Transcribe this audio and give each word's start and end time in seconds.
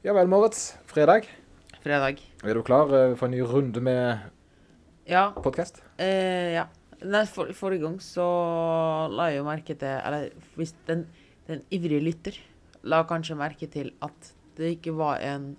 Ja 0.00 0.14
vel, 0.16 0.28
Moritz. 0.32 0.74
Fredag. 0.88 1.26
Fredag. 1.84 2.20
Er 2.44 2.56
du 2.56 2.62
klar 2.64 2.88
eh, 2.96 3.14
for 3.20 3.28
en 3.28 3.34
ny 3.34 3.42
runde 3.44 3.82
med 3.84 4.30
Ja. 5.06 5.30
podkast? 5.36 5.82
Eh, 5.98 6.54
ja. 6.54 6.66
Nei, 7.04 7.24
for, 7.26 7.50
forrige 7.56 7.84
gang 7.84 7.98
så 8.00 8.24
la 9.12 9.30
jeg 9.30 9.38
jo 9.40 9.44
merke 9.44 9.76
til 9.76 9.88
Eller 9.88 10.30
hvis 10.56 10.74
den, 10.88 11.06
den 11.48 11.62
ivrige 11.72 12.00
lytter 12.04 12.36
la 12.84 13.02
kanskje 13.04 13.36
merke 13.36 13.68
til 13.72 13.92
at 14.04 14.32
det 14.56 14.74
ikke 14.78 14.92
var 14.96 15.20
en 15.24 15.54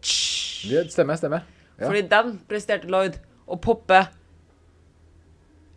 Det 0.00 0.84
stemmer, 0.92 1.16
stemmer. 1.16 1.44
Ja. 1.78 1.88
Fordi 1.88 2.02
den 2.08 2.38
presterte 2.48 2.88
Lloyd 2.92 3.16
å 3.48 3.56
poppe 3.60 4.02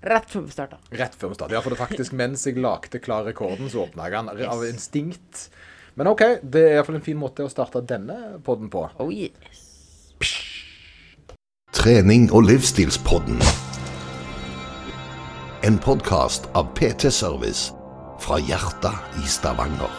rett 0.03 0.29
før 0.31 0.45
vi 0.47 0.51
starta. 0.55 0.79
Rett 0.91 1.15
før 1.15 1.31
vi 1.31 1.35
startet. 1.39 1.55
Ja, 1.55 1.61
for 1.63 1.75
det 1.75 1.79
faktisk 1.79 2.15
mens 2.15 2.45
jeg 2.47 2.59
lagde 2.59 2.99
klar 3.03 3.23
rekorden, 3.27 3.67
så 3.71 3.85
åpna 3.87 4.07
jeg 4.07 4.15
den 4.15 4.47
av 4.47 4.63
instinkt. 4.67 5.49
Men 5.97 6.07
OK, 6.07 6.21
det 6.43 6.61
er 6.65 6.75
iallfall 6.77 6.99
en 6.99 7.05
fin 7.05 7.17
måte 7.19 7.45
å 7.45 7.51
starte 7.51 7.81
denne 7.87 8.37
podden 8.45 8.69
på. 8.71 8.85
Oh 9.01 9.09
yes. 9.11 9.65
Trening 11.75 12.27
og 12.35 12.45
livsstilspodden. 12.49 13.39
En 15.67 15.79
podkast 15.83 16.47
av 16.57 16.69
PT 16.77 17.09
Service 17.13 17.73
fra 18.23 18.39
hjertet 18.43 19.19
i 19.19 19.27
Stavanger. 19.31 19.91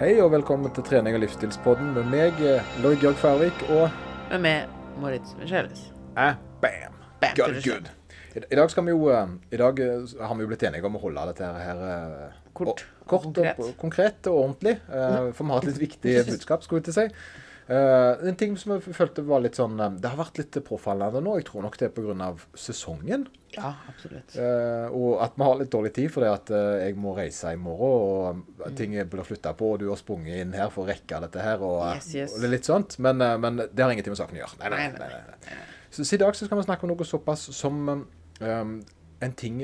Hei 0.00 0.14
og 0.24 0.32
velkommen 0.34 0.72
til 0.74 0.84
trening- 0.88 1.14
og 1.16 1.22
livsstilspodden 1.22 1.92
med 1.94 2.08
meg, 2.10 2.38
Lloyd 2.82 3.04
Jørg 3.04 3.18
Færvik, 3.20 3.64
og 3.70 3.88
Med 4.32 4.40
meg, 4.42 4.70
Moritz 4.98 5.34
Michelis. 5.38 5.90
eh, 6.16 6.34
bam! 6.60 6.96
Bam, 7.20 7.36
det 7.36 7.62
good. 7.64 7.88
I, 8.34 8.40
I 8.50 8.56
dag 8.56 8.70
skal 8.72 8.84
vi 8.88 8.90
jo 8.96 9.08
eh, 9.12 9.28
I 9.52 9.56
dag 9.60 9.78
eh, 9.80 10.24
har 10.26 10.34
vi 10.34 10.42
jo 10.42 10.48
blitt 10.50 10.62
enige 10.66 10.88
om 10.88 10.96
å 10.96 11.02
holde 11.04 11.26
dette 11.28 11.44
her 11.44 11.82
eh, 11.86 12.41
Kort 12.52 12.68
og- 12.68 12.82
kort 13.06 13.24
og 13.26 13.28
og 13.28 13.34
konkret. 13.34 13.78
konkret 13.80 14.26
og 14.30 14.36
ordentlig. 14.44 14.76
Uh, 14.88 15.32
For 15.32 15.44
vi 15.44 15.50
har 15.50 15.62
et 15.62 15.72
litt 15.72 15.80
viktig 15.88 16.18
budskap, 16.32 16.62
skulle 16.62 16.82
jeg 16.82 16.90
til 16.90 16.94
å 16.94 17.00
si. 17.02 17.24
Uh, 17.72 18.18
en 18.26 18.36
ting 18.36 18.56
som 18.58 18.72
jeg 18.74 18.92
følte 18.96 19.22
var 19.24 19.38
litt 19.40 19.54
sånn 19.54 19.78
eh, 19.80 19.92
Det 20.02 20.10
har 20.10 20.18
vært 20.18 20.40
litt 20.40 20.56
påfallende 20.66 21.20
nå. 21.22 21.36
Jeg 21.38 21.46
tror 21.46 21.62
nok 21.62 21.76
det 21.78 21.86
er 21.86 21.92
pga. 21.94 22.30
sesongen. 22.58 23.28
Ja, 23.54 23.70
absolutt. 23.88 24.34
Uh, 24.34 24.90
og 24.90 25.22
at 25.22 25.36
vi 25.38 25.46
har 25.46 25.60
litt 25.60 25.70
dårlig 25.70 25.92
tid 25.94 26.10
fordi 26.12 26.28
at 26.32 26.50
uh, 26.50 26.80
jeg 26.82 26.96
må 26.98 27.14
reise 27.16 27.52
i 27.54 27.60
morgen, 27.60 28.42
og 28.58 28.64
mm. 28.66 28.76
ting 28.76 28.96
blir 29.12 29.28
flytta 29.28 29.54
på, 29.54 29.74
og 29.74 29.78
du 29.80 29.86
har 29.92 30.00
sprunget 30.00 30.42
inn 30.42 30.56
her 30.56 30.72
for 30.74 30.84
å 30.84 30.90
rekke 30.90 31.20
dette 31.26 31.44
her, 31.44 31.62
og, 31.62 31.84
Yes, 31.94 32.10
yes. 32.16 32.34
og 32.36 32.50
litt 32.50 32.66
sånt. 32.68 32.98
Men, 32.98 33.22
men 33.40 33.62
det 33.62 33.78
har 33.84 33.92
ingenting 33.94 34.16
med 34.16 34.20
saken 34.20 34.40
å 34.40 34.42
gjøre. 34.42 34.58
Nei, 34.64 34.72
nei, 34.74 34.88
Nei, 34.98 35.12
nei, 35.14 35.38
nei. 35.52 35.62
Så, 35.92 36.02
så 36.08 36.16
i 36.16 36.22
dag 36.24 36.34
så 36.34 36.48
skal 36.48 36.58
vi 36.58 36.66
snakke 36.66 36.88
om 36.88 36.94
noe 36.94 37.04
såpass 37.06 37.46
som 37.52 37.82
um, 37.92 38.76
en 39.22 39.34
ting 39.38 39.62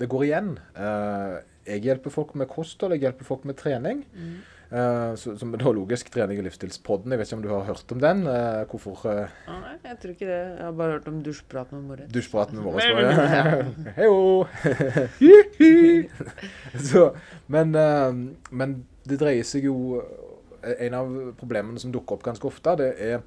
det 0.00 0.08
går 0.08 0.24
igjen. 0.24 0.50
Eh, 0.76 1.34
jeg 1.66 1.84
hjelper 1.84 2.12
folk 2.12 2.34
med 2.38 2.48
kosthold, 2.50 2.94
jeg 2.96 3.06
hjelper 3.06 3.28
folk 3.28 3.44
med 3.48 3.58
trening. 3.60 4.04
Mm. 4.14 4.40
Uh, 4.70 5.16
så, 5.18 5.32
som 5.34 5.50
da 5.58 5.72
logisk 5.74 6.12
trening 6.14 6.38
og 6.38 6.44
livsstilspodden. 6.46 7.10
Jeg 7.10 7.18
vet 7.18 7.26
ikke 7.26 7.38
om 7.40 7.42
du 7.42 7.50
har 7.50 7.64
hørt 7.66 7.90
om 7.90 8.00
den? 8.02 8.22
Uh, 8.22 8.62
hvorfor 8.70 9.02
uh, 9.10 9.32
nei, 9.50 9.72
jeg 9.88 9.98
tror 9.98 10.14
ikke 10.14 10.28
det. 10.28 10.38
Jeg 10.38 10.62
har 10.62 10.76
bare 10.78 10.94
hørt 10.94 11.08
om 11.10 11.18
dusjprat 11.26 11.72
med 11.74 11.82
Moritz. 11.88 12.12
dusjprat 12.14 12.54
med 12.54 12.62
Moritz, 12.68 12.86
Heio! 13.98 14.46
så, 16.90 17.08
men, 17.50 17.74
men 18.54 18.76
det 19.10 19.18
dreier 19.18 19.46
seg 19.48 19.66
jo 19.66 20.04
En 20.60 20.94
av 20.94 21.14
problemene 21.40 21.80
som 21.80 21.90
dukker 21.90 22.18
opp 22.18 22.26
ganske 22.30 22.46
ofte, 22.46 22.76
det 22.78 22.92
er 23.10 23.24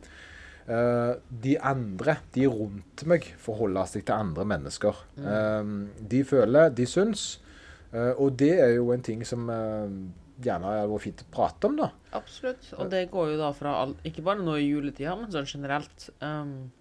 Uh, 0.63 1.19
de 1.43 1.57
andre, 1.59 2.13
de 2.31 2.45
rundt 2.47 3.03
meg, 3.09 3.25
forholder 3.35 3.89
seg 3.91 4.05
til 4.07 4.15
andre 4.15 4.45
mennesker. 4.47 5.01
Eh, 5.19 5.71
de 6.11 6.21
føler, 6.23 6.69
de 6.71 6.85
syns. 6.87 7.25
Eh, 7.93 8.11
og 8.17 8.35
det 8.41 8.53
er 8.59 8.75
jo 8.75 8.91
en 8.93 9.05
ting 9.05 9.23
som 9.27 9.49
eh, 9.53 9.95
gjerne 10.43 10.69
hadde 10.69 10.91
vært 10.91 11.05
fint 11.05 11.23
å 11.23 11.31
prate 11.33 11.69
om, 11.69 11.79
da. 11.79 11.89
Absolutt. 12.17 12.69
Og 12.77 12.89
det 12.91 13.05
går 13.13 13.33
jo 13.33 13.41
da 13.41 13.51
fra 13.55 13.77
all, 13.83 13.95
ikke 14.07 14.25
bare 14.25 14.43
nå 14.43 14.57
i 14.59 14.69
juletida, 14.69 15.15
men 15.19 15.31
sånn 15.33 15.49
generelt. 15.49 16.09
Um, 16.23 16.71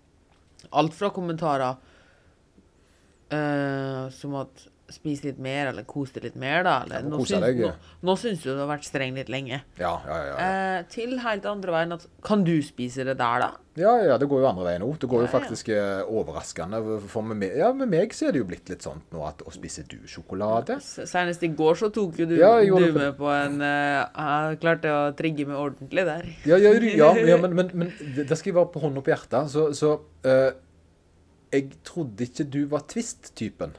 alt 0.78 0.94
fra 0.96 1.10
kommentarer 1.14 1.76
uh, 3.32 4.04
som 4.14 4.36
at 4.40 4.66
spis 4.94 5.24
litt 5.26 5.40
mer, 5.42 5.70
eller 5.72 5.86
kose 5.88 6.16
deg 6.16 6.30
litt 6.30 6.38
mer, 6.40 6.62
da. 6.66 6.78
Eller, 6.86 7.02
Ja, 7.02 7.10
nå, 7.12 7.24
syns, 7.28 7.48
nå, 7.62 7.72
nå 8.02 8.16
syns 8.20 8.44
du 8.44 8.50
du 8.52 8.60
har 8.60 8.70
vært 8.74 8.88
streng 8.88 9.16
litt 9.16 9.32
lenge. 9.32 9.62
Ja, 9.80 9.96
ja, 10.08 10.16
ja. 10.18 10.32
ja. 10.32 10.46
Eh, 10.78 10.86
til 10.92 11.18
helt 11.22 11.48
andre 11.48 11.76
veien 11.78 11.98
at 11.98 12.08
Kan 12.24 12.46
du 12.48 12.56
spise 12.64 13.06
det 13.08 13.18
der, 13.20 13.46
da? 13.46 13.52
Ja, 13.72 13.94
ja, 14.04 14.18
det 14.20 14.26
går 14.28 14.42
jo 14.42 14.48
andre 14.50 14.66
veien 14.66 14.82
òg. 14.84 14.98
Det 15.00 15.08
går 15.08 15.22
jo 15.24 15.28
faktisk 15.32 15.70
eh, 15.72 16.02
overraskende. 16.04 16.82
For 17.08 17.24
med 17.24 17.38
meg, 17.40 17.54
ja, 17.56 17.70
med 17.72 17.88
meg 17.88 18.12
så 18.12 18.28
er 18.28 18.34
det 18.34 18.42
jo 18.42 18.48
blitt 18.50 18.68
litt 18.68 18.84
sånn 18.84 19.00
nå 19.14 19.22
at 19.24 19.40
å 19.48 19.52
spise 19.54 19.86
du 19.88 19.96
sjokolade 20.10 20.76
Senest 20.82 21.44
i 21.46 21.48
går 21.56 21.78
så 21.80 21.88
tok 21.94 22.20
jo 22.20 22.26
du, 22.28 22.36
du 22.36 22.92
med 22.92 23.16
på 23.16 23.30
en 23.32 23.56
uh, 23.64 24.52
klarte 24.60 24.92
å 24.92 25.00
trigge 25.16 25.46
meg 25.48 25.56
ordentlig 25.56 26.04
der. 26.04 26.28
Ja, 26.44 26.60
ja, 26.60 26.74
ja, 26.76 27.14
ja 27.32 27.40
men, 27.40 27.56
men, 27.56 27.72
men 27.72 27.94
det 28.18 28.32
det 28.32 28.38
skal 28.40 28.52
jeg 28.52 28.58
være 28.58 28.72
på 28.72 28.82
hånda 28.82 29.04
på 29.04 29.12
hjertet. 29.12 29.52
Så, 29.52 29.68
så 29.76 29.94
uh, 30.26 30.50
Jeg 31.52 31.68
trodde 31.84 32.24
ikke 32.24 32.48
du 32.48 32.62
var 32.70 32.86
Twist-typen. 32.88 33.74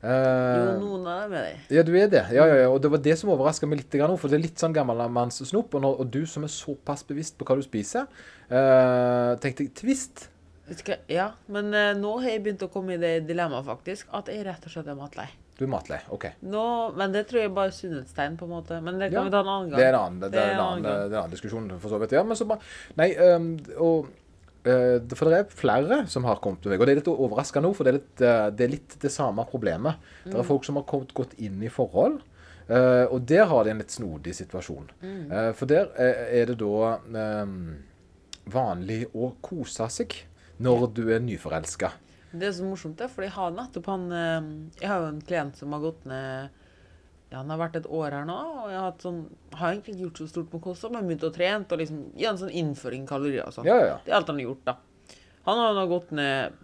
Eh, 0.00 0.56
Jo, 0.56 0.76
noen 0.80 1.06
av 1.06 1.22
dem 1.26 1.34
er 1.36 1.42
det. 1.50 1.76
ja, 1.76 1.82
du 1.84 1.92
er 1.98 2.08
det. 2.08 2.22
Ja, 2.32 2.46
ja, 2.48 2.54
ja. 2.62 2.68
Og 2.72 2.80
det 2.80 2.90
var 2.90 3.02
det 3.04 3.18
som 3.20 3.30
overraska 3.34 3.68
meg 3.68 3.82
litt. 3.82 3.92
grann, 3.92 4.16
For 4.18 4.32
det 4.32 4.38
er 4.38 4.46
litt 4.46 4.58
sånn 4.62 4.72
gammelmannssnop. 4.76 5.74
Og, 5.76 5.84
og 6.00 6.06
du 6.10 6.24
som 6.26 6.44
er 6.46 6.52
såpass 6.52 7.04
bevisst 7.04 7.36
på 7.36 7.44
hva 7.44 7.58
du 7.60 7.62
spiser, 7.66 8.08
uh, 8.50 9.36
tenkte 9.42 9.66
jeg 9.66 9.74
Twist. 9.76 10.28
Ja, 11.10 11.32
men 11.50 11.72
uh, 11.74 11.92
nå 11.98 12.14
har 12.22 12.30
jeg 12.30 12.44
begynt 12.44 12.62
å 12.62 12.70
komme 12.70 12.94
i 12.94 13.00
det 13.02 13.26
dilemmaet, 13.28 13.66
faktisk, 13.66 14.08
at 14.14 14.30
jeg 14.30 14.44
rett 14.46 14.64
og 14.64 14.72
slett 14.72 14.88
er 14.88 14.96
matlei. 14.98 15.26
Du 15.58 15.66
er 15.66 15.72
matlei. 15.74 15.98
OK. 16.14 16.24
Nå, 16.48 16.64
men 16.96 17.12
det 17.12 17.26
tror 17.28 17.42
jeg 17.42 17.52
bare 17.52 17.68
er 17.68 17.76
sunnhetstegn, 17.76 18.38
på 18.40 18.46
en 18.46 18.52
måte. 18.54 18.78
Men 18.80 18.96
det 19.02 19.10
kan 19.10 19.18
Ja, 19.18 19.24
vi 19.26 19.34
ta 19.34 19.42
en 19.42 19.50
annen 19.52 19.68
gang. 19.74 19.76
Det 19.82 19.84
er 19.84 19.92
en 19.92 20.00
annen, 20.00 20.20
det, 20.22 20.30
det 20.32 20.40
er 20.40 20.54
en 20.54 20.62
annen, 20.64 20.86
det 20.86 20.94
er 20.94 21.04
en 21.10 21.18
annen 21.20 21.34
diskusjon, 21.34 21.66
for 21.82 21.92
så 21.92 21.98
vidt. 22.00 22.14
Ja, 22.16 22.22
men 22.24 22.38
så 22.38 22.46
bare 22.48 22.64
Nei, 22.96 23.10
um, 23.18 23.50
og 23.76 24.08
For 24.62 25.30
det 25.30 25.38
er 25.38 25.52
flere 25.56 26.02
som 26.10 26.26
har 26.28 26.40
kommet 26.44 26.60
til 26.64 26.72
meg, 26.72 26.80
og 26.82 26.88
det 26.88 26.92
er 26.92 26.98
litt 27.00 27.12
overraskende 27.12 27.68
nå, 27.68 27.76
for 27.76 27.86
det 27.86 27.92
er 27.92 27.98
litt, 27.98 28.24
øh, 28.24 28.48
det 28.52 28.66
er 28.66 28.72
litt 28.74 28.96
det 29.00 29.12
samme 29.14 29.46
problemet. 29.48 30.02
Det 30.26 30.36
er 30.36 30.48
folk 30.48 30.66
som 30.68 30.76
har 30.76 30.84
kommet 30.90 31.14
godt 31.16 31.32
inn 31.40 31.62
i 31.64 31.70
forhold, 31.72 32.18
øh, 32.68 33.06
og 33.06 33.22
der 33.30 33.48
har 33.48 33.64
de 33.64 33.72
en 33.72 33.80
litt 33.80 33.94
snodig 33.94 34.34
situasjon. 34.36 34.90
Eh, 35.00 35.50
for 35.56 35.70
der 35.70 35.88
er 35.96 36.52
det 36.52 36.58
da 36.60 36.92
øhm, 37.24 37.56
vanlig 38.52 39.06
å 39.14 39.32
kose 39.40 39.88
seg 39.92 40.18
når 40.60 40.90
du 40.92 41.04
er 41.08 41.24
nyforelska. 41.24 41.94
Det 42.30 42.46
er 42.46 42.52
så 42.54 42.66
morsomt, 42.68 42.98
det, 43.00 43.08
for 43.10 43.24
jeg 43.26 43.34
har 43.34 43.50
nettopp 43.56 43.88
han 43.90 44.04
eh, 44.14 44.50
Jeg 44.78 44.86
har 44.86 45.00
jo 45.02 45.08
en 45.10 45.24
klient 45.24 45.56
som 45.58 45.72
har 45.74 45.82
gått 45.82 46.04
ned 46.06 46.59
ja, 47.30 47.38
Han 47.38 47.50
har 47.52 47.60
vært 47.60 47.76
et 47.78 47.86
år 47.86 48.16
her 48.16 48.24
nå, 48.26 48.36
og 48.64 48.70
jeg 48.72 48.80
har, 48.82 48.94
sånn, 49.02 49.20
har 49.54 49.72
egentlig 49.72 49.94
ikke 49.94 50.06
gjort 50.08 50.20
så 50.22 50.28
stort 50.32 50.50
på 50.50 50.60
kosthold, 50.64 50.96
men 50.96 51.06
begynt 51.06 51.26
å 51.28 51.32
trene 51.34 51.66
og 51.66 51.78
liksom 51.78 52.00
gi 52.18 52.26
en 52.26 52.40
sånn 52.40 52.54
innføring 52.62 53.06
i 53.06 53.10
kalorier 53.10 53.46
og 53.46 53.54
sånn. 53.54 53.68
Ja, 53.70 53.78
ja, 53.78 53.88
ja. 53.92 53.98
Det 54.04 54.12
er 54.12 54.18
alt 54.18 54.32
han 54.32 54.40
har 54.40 54.48
gjort, 54.48 54.64
da. 54.66 54.76
Han 55.46 55.62
har 55.62 55.78
nå 55.78 55.86
gått 55.90 56.10
ned 56.18 56.58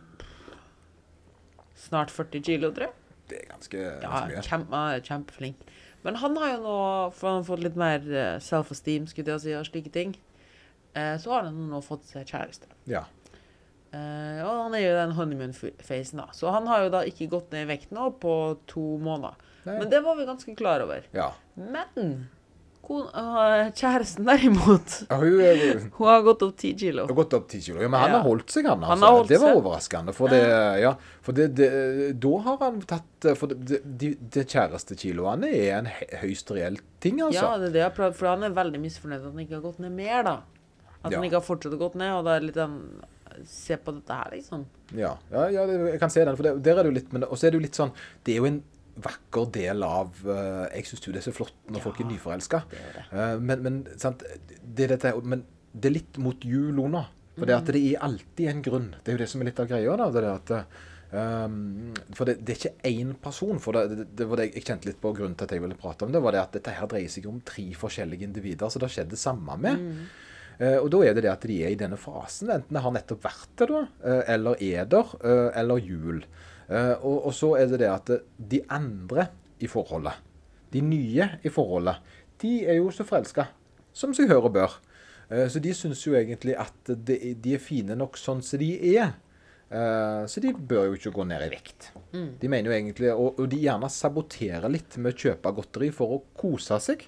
snart 1.87 2.11
40 2.11 2.43
kilo, 2.47 2.73
tror 2.75 2.89
jeg. 2.89 2.97
Det 3.31 3.41
er 3.43 3.51
ganske, 3.51 3.83
ganske 4.03 4.31
mye. 4.31 4.47
kjempe, 4.47 4.75
han 4.75 4.95
er 4.95 5.07
kjempeflink. 5.07 5.67
Men 6.07 6.19
han 6.23 6.37
har 6.39 6.53
jo 6.53 6.59
nå 6.63 6.79
for 7.17 7.31
han 7.31 7.41
har 7.41 7.47
fått 7.49 7.65
litt 7.65 7.79
mer 7.79 8.05
eh, 8.07 8.37
self-esteem, 8.43 9.09
skulle 9.11 9.35
jeg 9.35 9.43
si, 9.43 9.55
og 9.59 9.67
slike 9.67 9.93
ting. 9.95 10.15
Eh, 10.95 11.15
så 11.23 11.35
har 11.35 11.49
han 11.49 11.59
nå 11.71 11.81
fått 11.85 12.07
seg 12.11 12.29
kjæreste. 12.31 12.71
Ja. 12.91 13.05
Eh, 13.91 14.39
og 14.45 14.63
han 14.67 14.77
er 14.77 14.85
jo 14.85 14.93
i 14.93 15.01
den 15.01 15.17
honeymoon-fasen, 15.19 16.23
da. 16.23 16.29
Så 16.37 16.53
han 16.55 16.69
har 16.71 16.85
jo 16.85 16.95
da 16.95 17.03
ikke 17.09 17.31
gått 17.33 17.51
ned 17.55 17.67
i 17.67 17.71
vekt 17.75 17.95
nå 17.95 18.11
på 18.23 18.35
to 18.71 18.85
måneder. 19.03 19.39
Men 19.67 19.91
det 19.91 20.01
var 20.05 20.17
vi 20.17 20.25
ganske 20.29 20.57
klar 20.57 20.81
over. 20.87 21.03
ja. 21.13 21.33
Men 21.57 22.29
eh, 22.87 23.73
kjæresten 23.75 24.27
derimot, 24.29 24.93
ja 25.11 25.17
hun 25.19 25.41
er 25.43 25.63
hun 25.97 26.07
har 26.07 26.21
gått 26.23 26.43
opp 26.47 26.57
ti 26.61 26.71
kilo. 26.79 27.07
Har 27.09 27.17
gått 27.19 27.35
opp 27.35 27.49
10 27.51 27.61
kilo. 27.65 27.81
Ja, 27.83 27.89
men 27.91 27.99
han 28.01 28.13
Ja. 28.13 28.19
har 28.21 28.29
holdt 28.29 28.53
seg, 28.55 28.67
han. 28.71 28.85
Altså. 28.85 29.05
han 29.07 29.15
holdt 29.17 29.29
det 29.33 29.41
var 29.43 29.49
seg. 29.51 29.59
overraskende. 29.63 30.15
For, 30.15 30.29
det, 30.31 30.43
ja, 30.85 30.93
for 31.27 31.33
det, 31.35 31.49
det, 31.59 31.71
da 32.23 32.35
har 32.47 32.61
han 32.63 32.79
tatt 32.87 33.27
For 33.41 33.51
det, 33.51 33.81
de, 33.85 34.13
de 34.21 34.45
kjærestekiloene 34.45 35.51
er 35.51 35.73
en 35.81 35.91
høyst 36.23 36.51
reell 36.55 36.79
ting, 37.03 37.19
Ja, 37.19 37.27
altså. 37.33 37.57
det 37.65 37.73
er 37.73 37.75
det 37.75 37.83
jeg 37.83 37.89
har 37.91 37.97
prøvd, 37.99 38.15
for 38.21 38.31
han 38.31 38.47
er 38.47 38.55
veldig 38.55 38.81
misfornøyd 38.87 39.19
at 39.25 39.33
han 39.33 39.43
ikke 39.49 39.59
har 39.59 39.67
gått 39.67 39.83
ned 39.83 39.93
mer, 39.99 40.23
da. 40.31 40.37
At 41.03 41.11
Ja. 41.13 41.19
han 41.19 41.25
ikke 41.27 41.41
har 41.41 41.47
fortsatt 41.49 41.75
å 41.75 41.79
gått 41.83 41.95
ned, 41.99 42.13
og 42.21 42.25
da 42.31 42.37
er 42.39 42.47
litt 42.47 42.55
sånn 42.63 42.79
Se 43.45 43.75
på 43.77 43.93
dette 43.93 44.15
her, 44.17 44.31
liksom. 44.33 44.63
Ja, 44.97 45.11
ja, 45.31 45.43
ja 45.53 45.67
jeg 45.67 45.99
kan 46.01 46.09
se 46.09 46.23
den. 46.25 46.37
For 46.39 46.43
det, 46.47 46.55
der 46.65 46.79
er 46.79 46.87
det 46.87 46.89
jo 46.89 46.95
litt 46.97 47.11
Men 47.13 47.25
og 47.27 47.35
så 47.37 47.49
er 47.49 47.51
det 47.53 47.59
jo 47.59 47.65
litt 47.67 47.77
sånn 47.77 47.91
Det 48.25 48.33
er 48.33 48.39
jo 48.41 48.47
en 48.49 48.63
vakker 49.05 49.51
del 49.55 49.85
av 49.85 50.23
eh, 50.25 50.65
Jeg 50.79 50.89
syns 50.89 51.05
det 51.05 51.21
er 51.21 51.27
så 51.29 51.35
flott 51.37 51.71
når 51.73 51.85
folk 51.85 52.01
er 52.01 52.11
nyforelska. 52.11 52.63
Eh, 53.11 53.37
men, 53.39 53.63
men, 53.65 53.79
det, 53.85 54.91
dette, 54.95 55.15
men 55.23 55.45
det 55.73 55.91
er 55.91 55.99
litt 55.99 56.21
mot 56.23 56.45
jul 56.45 56.73
nå. 56.75 57.05
For 57.37 57.45
det, 57.45 57.57
at 57.57 57.73
det 57.75 57.83
er 57.85 58.05
alltid 58.07 58.49
en 58.49 58.63
grunn. 58.65 58.93
Det 59.05 59.13
er 59.13 59.19
jo 59.19 59.25
det 59.25 59.29
som 59.29 59.43
er 59.43 59.51
litt 59.51 59.59
av 59.61 59.69
greia. 59.69 59.97
da, 60.01 60.13
det 60.13 60.23
er 60.25 60.31
at 60.33 60.55
Um, 61.17 61.95
For 62.19 62.27
det, 62.27 62.41
det 62.43 62.55
er 62.55 62.59
ikke 62.59 62.91
én 62.91 63.13
person. 63.23 63.61
For 63.63 63.77
det, 63.77 63.85
det, 63.93 64.07
det 64.19 64.29
var 64.29 64.41
det 64.41 64.49
jeg 64.51 64.65
kjente 64.67 64.91
litt 64.91 65.01
på 65.03 65.13
grunnen 65.17 65.37
til 65.39 65.47
at 65.47 65.55
jeg 65.55 65.63
ville 65.63 65.79
prate 65.79 66.07
om 66.07 66.15
det, 66.15 66.23
var 66.23 66.35
det 66.35 66.43
at 66.43 66.57
dette 66.59 66.75
her 66.75 66.89
dreier 66.91 67.13
seg 67.13 67.29
om 67.31 67.39
tre 67.47 67.67
forskjellige 67.79 68.27
individer. 68.27 68.71
Så 68.71 68.83
det 68.83 68.89
har 68.89 68.97
skjedd 68.97 69.13
det 69.15 69.21
samme 69.21 69.59
med. 69.63 69.85
Eh, 70.57 70.79
og 70.81 70.91
da 70.93 71.03
er 71.05 71.17
det 71.17 71.27
det 71.27 71.33
at 71.33 71.47
de 71.47 71.61
er 71.63 71.75
i 71.75 71.79
denne 71.79 71.99
fasen. 72.01 72.51
Enten 72.53 72.79
det 72.79 72.85
har 72.85 72.97
nettopp 72.97 73.25
vært 73.27 73.55
det, 73.61 73.71
da, 73.71 73.83
uh, 74.07 74.23
eller 74.35 74.63
er 74.65 74.91
der, 74.97 75.17
uh, 75.23 75.51
eller 75.57 75.83
jul. 75.85 76.23
Eh, 76.69 76.95
og, 76.99 77.29
og 77.29 77.35
så 77.35 77.53
er 77.61 77.69
det 77.71 77.81
det 77.85 77.91
at 77.91 78.11
eh, 78.11 78.25
de 78.37 78.63
andre 78.75 79.29
i 79.63 79.69
forholdet, 79.71 80.19
de 80.75 80.83
nye 80.83 81.29
i 81.47 81.53
forholdet, 81.53 82.03
de 82.43 82.59
er 82.67 82.81
jo 82.81 82.91
så 82.93 83.07
forelska. 83.07 83.47
som 83.97 84.13
seg 84.13 84.29
hør 84.29 84.51
og 84.51 84.53
bør. 84.53 84.73
Eh, 85.31 85.47
så 85.49 85.63
de 85.63 85.73
syns 85.75 86.03
jo 86.07 86.17
egentlig 86.19 86.57
at 86.59 86.91
de 87.07 87.55
er 87.55 87.63
fine 87.63 87.97
nok 87.97 88.19
sånn 88.21 88.43
som 88.45 88.61
de 88.61 88.75
er. 88.97 89.15
Så 89.67 90.39
de 90.39 90.53
bør 90.55 90.85
jo 90.87 90.93
ikke 90.95 91.11
gå 91.11 91.25
ned 91.27 91.43
i 91.43 91.49
vekt. 91.51 91.89
De 92.39 92.47
mener 92.47 92.71
jo 92.71 92.75
egentlig, 92.77 93.09
og, 93.11 93.41
og 93.43 93.49
de 93.51 93.59
gjerne 93.65 93.89
saboterer 93.91 94.71
litt 94.71 94.95
med 95.03 95.11
å 95.11 95.19
kjøpe 95.25 95.51
godteri 95.57 95.89
for 95.91 96.13
å 96.15 96.19
kose 96.39 96.79
seg. 96.85 97.03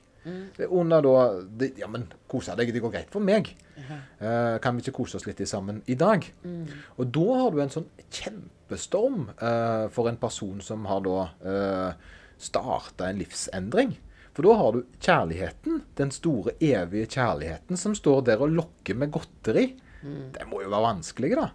Under 0.68 1.04
da 1.04 1.16
det, 1.60 1.72
Ja, 1.80 1.88
men 1.90 2.06
kose 2.30 2.56
deg, 2.58 2.72
det 2.74 2.82
går 2.84 2.94
greit 2.94 3.12
for 3.12 3.24
meg. 3.24 3.50
Eh, 3.78 4.56
kan 4.62 4.76
vi 4.76 4.84
ikke 4.84 4.96
kose 5.00 5.18
oss 5.18 5.26
litt 5.28 5.40
sammen 5.48 5.82
i 5.86 5.96
dag? 5.98 6.24
Og 6.96 7.12
da 7.14 7.26
har 7.42 7.54
du 7.54 7.62
en 7.62 7.72
sånn 7.72 7.88
kjempestorm 8.10 9.28
eh, 9.36 9.86
for 9.94 10.10
en 10.10 10.20
person 10.20 10.60
som 10.64 10.86
har 10.90 11.04
da 11.06 11.18
uh, 11.44 12.12
starta 12.38 13.08
en 13.08 13.20
livsendring. 13.20 13.94
For 14.36 14.46
da 14.46 14.54
har 14.54 14.74
du 14.76 14.98
kjærligheten, 15.02 15.80
den 15.98 16.12
store, 16.14 16.54
evige 16.62 17.08
kjærligheten, 17.16 17.78
som 17.80 17.96
står 17.98 18.20
der 18.28 18.44
og 18.44 18.52
lokker 18.54 18.98
med 18.98 19.10
godteri. 19.14 19.72
Det 20.34 20.44
må 20.46 20.60
jo 20.62 20.70
være 20.70 20.84
vanskelig, 20.84 21.32
da. 21.34 21.48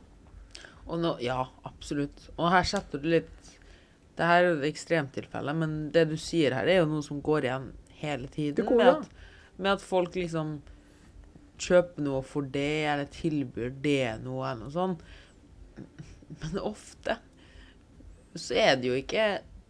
Og 0.90 1.00
nå, 1.00 1.14
ja, 1.24 1.40
absolutt. 1.64 2.26
Og 2.36 2.50
her 2.52 2.68
setter 2.68 3.00
du 3.00 3.08
litt 3.16 3.32
Det 4.14 4.28
her 4.28 4.44
er 4.44 4.60
et 4.60 4.68
ekstremtilfelle, 4.68 5.56
men 5.58 5.72
det 5.96 6.04
du 6.12 6.18
sier 6.22 6.54
her, 6.54 6.68
er 6.70 6.84
jo 6.84 6.90
noe 6.92 7.02
som 7.02 7.22
går 7.24 7.48
igjen 7.48 7.72
hele 8.04 8.30
tiden. 8.32 8.68
Går 8.68 8.80
med, 8.80 8.92
at, 8.92 9.28
med 9.58 9.76
at 9.78 9.84
folk 9.84 10.16
liksom 10.20 10.58
kjøper 11.64 12.04
noe 12.06 12.24
for 12.26 12.48
det, 12.54 12.86
eller 12.92 13.10
tilbyr 13.14 13.74
det 13.84 14.18
noe, 14.24 14.46
eller 14.50 14.66
noe 14.66 14.74
sånt. 14.74 15.06
Men 16.42 16.60
ofte 16.62 17.20
så 18.34 18.56
er 18.58 18.80
det 18.82 18.90
jo 18.90 18.98
ikke 18.98 19.28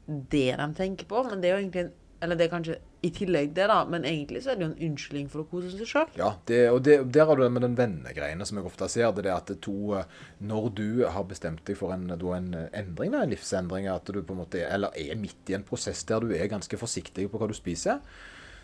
det 0.07 0.47
de 0.59 0.67
tenker 0.77 1.07
på, 1.09 1.23
men 1.27 1.41
det 1.43 1.49
er 1.49 1.57
jo 1.57 1.65
egentlig 1.65 1.85
en 1.87 1.93
Eller 2.23 2.37
det 2.39 2.45
er 2.45 2.51
kanskje 2.53 2.75
i 3.03 3.09
tillegg 3.11 3.51
det, 3.51 3.65
da, 3.67 3.81
men 3.89 4.05
egentlig 4.07 4.43
så 4.45 4.53
er 4.53 4.59
det 4.59 4.63
jo 4.63 4.69
en 4.71 4.85
unnskyldning 4.87 5.25
for 5.31 5.43
å 5.43 5.47
kose 5.51 5.73
seg 5.73 5.89
sjøl. 5.89 6.11
Ja, 6.15 6.29
det, 6.47 6.59
og 6.71 6.77
det, 6.87 6.97
der 7.11 7.27
har 7.27 7.35
du 7.35 7.43
det 7.43 7.49
med 7.51 7.65
den 7.65 7.75
vennegreiene 7.75 8.47
som 8.47 8.59
jeg 8.59 8.69
ofte 8.69 8.87
ser. 8.91 9.09
Det 9.17 9.25
er 9.27 9.35
at 9.35 9.51
to, 9.63 9.75
eh, 9.99 10.21
Når 10.39 10.69
du 10.77 10.87
har 11.11 11.25
bestemt 11.27 11.65
deg 11.67 11.75
for 11.79 11.91
en, 11.91 12.07
en 12.13 12.47
endring, 12.71 13.11
da, 13.11 13.25
en 13.25 13.33
livsendring, 13.33 13.89
at 13.91 14.07
du 14.07 14.21
på 14.21 14.37
en 14.37 14.43
måte 14.45 14.61
er, 14.61 14.71
eller 14.77 14.95
er 14.95 15.19
midt 15.19 15.51
i 15.51 15.57
en 15.57 15.67
prosess 15.67 16.05
der 16.07 16.23
du 16.23 16.31
er 16.31 16.47
ganske 16.51 16.79
forsiktig 16.79 17.27
på 17.27 17.41
hva 17.41 17.51
du 17.51 17.57
spiser, 17.57 17.99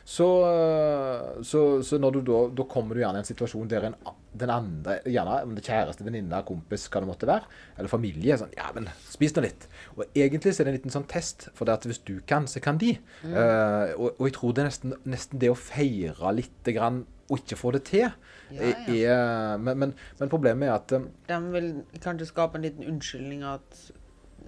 så, 0.09 0.27
eh, 0.47 1.43
så, 1.43 1.83
så 1.83 1.99
når 2.01 2.15
du 2.15 2.21
da, 2.31 2.39
da 2.61 2.65
kommer 2.71 2.95
du 2.95 3.03
gjerne 3.03 3.19
i 3.19 3.25
en 3.25 3.27
situasjon 3.27 3.67
der 3.69 3.89
en, 3.91 3.97
den 4.39 4.49
andre, 4.49 5.01
gjerne 5.05 5.35
om 5.45 5.51
det 5.57 5.65
kjæreste, 5.67 6.05
venninne, 6.07 6.39
kompis, 6.47 6.87
hva 6.89 7.03
det 7.03 7.09
måtte 7.11 7.29
være, 7.29 7.49
eller 7.75 7.91
familie, 7.91 8.39
sånn 8.39 8.55
Ja, 8.57 8.71
men 8.73 8.87
spis 9.09 9.35
nå 9.35 9.43
litt. 9.45 9.67
Og 9.97 10.05
egentlig 10.15 10.53
så 10.55 10.61
er 10.63 10.69
det 10.69 10.73
en 10.73 10.77
liten 10.79 10.93
sånn 10.93 11.07
test, 11.09 11.47
for 11.57 11.67
det 11.67 11.77
at 11.79 11.87
hvis 11.89 12.01
du 12.07 12.19
kan, 12.29 12.47
så 12.47 12.61
kan 12.63 12.77
de. 12.81 12.93
Eh, 13.25 13.93
og, 13.97 14.11
og 14.17 14.27
jeg 14.27 14.35
tror 14.37 14.53
det 14.55 14.63
er 14.63 14.69
nesten, 14.69 14.97
nesten 15.09 15.41
det 15.41 15.51
å 15.51 15.57
feire 15.57 16.33
litt 16.37 16.71
grann 16.75 17.03
og 17.29 17.41
ikke 17.43 17.57
få 17.59 17.71
det 17.77 17.83
til, 17.89 18.09
Ja, 18.49 18.69
er 18.89 19.57
men, 19.61 19.77
men, 19.77 19.91
men 20.17 20.29
problemet 20.31 20.65
er 20.65 20.73
at 20.73 20.91
um, 20.97 21.03
De 21.29 21.35
vil 21.53 21.67
kanskje 22.01 22.25
skape 22.31 22.57
en 22.57 22.63
liten 22.65 22.87
unnskyldning 22.89 23.43
at 23.45 23.83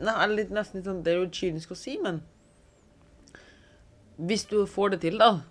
Nei, 0.02 0.16
litt, 0.32 0.50
nesten 0.50 0.80
litt 0.80 0.88
sånn 0.90 1.04
Det 1.06 1.14
er 1.14 1.20
jo 1.20 1.28
kynisk 1.30 1.76
å 1.76 1.78
si, 1.78 2.00
men 2.02 2.24
hvis 4.22 4.48
du 4.50 4.60
får 4.70 4.96
det 4.96 5.00
til, 5.06 5.18
da, 5.22 5.44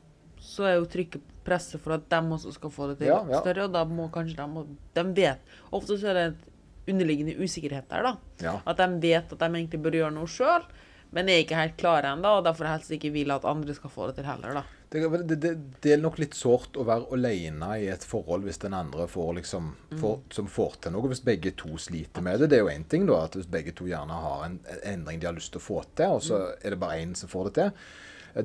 så 0.43 0.67
er 0.69 0.77
jo 0.79 0.89
trykket 0.91 1.31
presset 1.47 1.81
for 1.83 1.97
at 1.97 2.05
de 2.11 2.21
også 2.37 2.53
skal 2.55 2.73
få 2.75 2.91
det 2.91 3.01
til, 3.01 3.09
Ja, 3.11 3.21
ja. 3.31 3.41
større. 3.43 3.67
Og 3.67 3.75
da 3.75 3.85
må 3.89 4.09
kanskje 4.15 4.37
de 4.39 4.65
De 4.95 5.05
vet 5.17 5.55
Ofte 5.75 5.97
så 5.99 6.11
er 6.13 6.19
det 6.19 6.27
et 6.29 6.50
underliggende 6.91 7.39
usikkerhet 7.41 7.89
der, 7.91 8.11
da. 8.11 8.45
Ja. 8.45 8.59
At 8.69 8.83
de 8.83 8.89
vet 9.03 9.33
at 9.33 9.41
de 9.41 9.49
egentlig 9.51 9.83
bør 9.83 9.99
gjøre 10.01 10.15
noe 10.17 10.31
sjøl, 10.31 10.67
men 11.15 11.31
er 11.31 11.43
ikke 11.43 11.59
helt 11.59 11.79
klare 11.81 12.13
ennå, 12.15 12.37
og 12.39 12.45
derfor 12.47 12.71
helst 12.71 12.93
ikke 12.95 13.11
vil 13.15 13.33
at 13.35 13.47
andre 13.49 13.75
skal 13.75 13.91
få 13.91 14.11
det 14.11 14.21
til 14.21 14.29
heller, 14.31 14.61
da. 14.61 14.67
Det, 14.91 15.07
det, 15.39 15.51
det, 15.83 15.93
er 15.93 16.01
nok 16.03 16.17
litt 16.19 16.35
sårt 16.35 16.75
å 16.75 16.83
være 16.83 17.13
alene 17.15 17.69
i 17.79 17.85
et 17.93 18.03
forhold 18.03 18.43
hvis 18.43 18.59
den 18.65 18.75
andre 18.75 19.05
får 19.07 19.37
liksom, 19.37 19.69
får, 20.01 20.17
som 20.35 20.49
får 20.51 20.81
til 20.83 20.95
noe. 20.97 21.11
Hvis 21.13 21.23
begge 21.23 21.53
to 21.55 21.77
sliter 21.79 22.25
med 22.27 22.43
det. 22.43 22.49
Det 22.51 22.59
er 22.59 22.65
jo 22.65 22.73
én 22.73 22.87
ting, 22.91 23.05
da. 23.07 23.21
At 23.29 23.39
hvis 23.39 23.47
begge 23.51 23.71
to 23.79 23.87
gjerne 23.87 24.19
har 24.19 24.49
en 24.49 24.59
en 24.67 24.83
endring 24.97 25.23
de 25.23 25.29
har 25.31 25.37
lyst 25.37 25.55
til 25.55 25.63
å 25.63 25.67
få 25.69 25.85
til, 25.95 26.17
og 26.17 26.25
så 26.27 26.41
er 26.59 26.75
det 26.75 26.81
bare 26.83 26.99
én 27.05 27.15
som 27.15 27.31
får 27.31 27.51
det 27.51 27.55
til. 27.61 27.71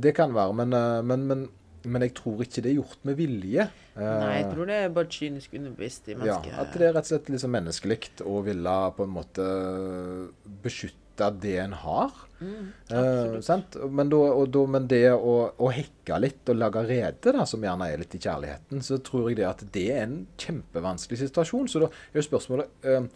Det 0.06 0.14
kan 0.18 0.38
være, 0.38 0.54
men, 0.62 0.74
eh, 0.74 1.02
men, 1.02 1.26
men, 1.30 1.44
men 1.88 2.06
jeg 2.06 2.14
tror 2.18 2.44
ikke 2.46 2.62
det 2.66 2.72
er 2.72 2.78
gjort 2.80 3.02
med 3.08 3.18
vilje. 3.20 3.66
Nei, 3.96 4.34
jeg 4.36 4.46
Eh, 4.46 4.52
tror 4.52 4.70
det 4.70 4.78
er 4.82 4.94
bare 4.96 5.12
kynisk 5.12 5.56
underbevisst 5.56 6.10
i 6.12 6.18
ja, 6.28 6.38
at 6.62 6.76
det 6.76 6.90
er 6.90 6.94
rett 6.98 7.08
og 7.08 7.12
slett 7.14 7.32
liksom 7.32 7.54
menneskelig 7.56 8.00
å 8.28 8.42
ville 8.44 8.76
på 8.98 9.06
en 9.08 9.14
måte 9.16 9.46
beskytte 10.64 11.30
det 11.40 11.54
en 11.64 11.76
har. 11.80 12.12
Eh, 12.42 12.98
absolutt. 12.98 13.46
sant? 13.48 13.78
Men, 13.88 14.10
da, 14.12 14.18
og 14.36 14.50
da, 14.52 14.66
men 14.68 14.88
det 14.92 15.06
å, 15.16 15.36
å 15.56 15.70
hekke 15.72 16.20
litt 16.20 16.52
og 16.52 16.60
lage 16.60 16.84
rede, 16.90 17.32
da, 17.38 17.46
som 17.48 17.64
gjerne 17.64 17.88
er 17.88 18.02
litt 18.02 18.18
i 18.18 18.22
kjærligheten, 18.26 18.84
så 18.84 19.00
tror 19.00 19.30
jeg 19.32 19.40
det 19.40 19.48
at 19.48 19.64
det 19.78 19.86
er 19.96 20.04
en 20.04 20.18
kjempevanskelig 20.42 21.22
situasjon. 21.24 21.72
Så 21.72 21.86
da 21.86 21.90
er 21.94 22.20
jo 22.20 22.26
spørsmålet 22.28 22.92
eh, 22.92 23.08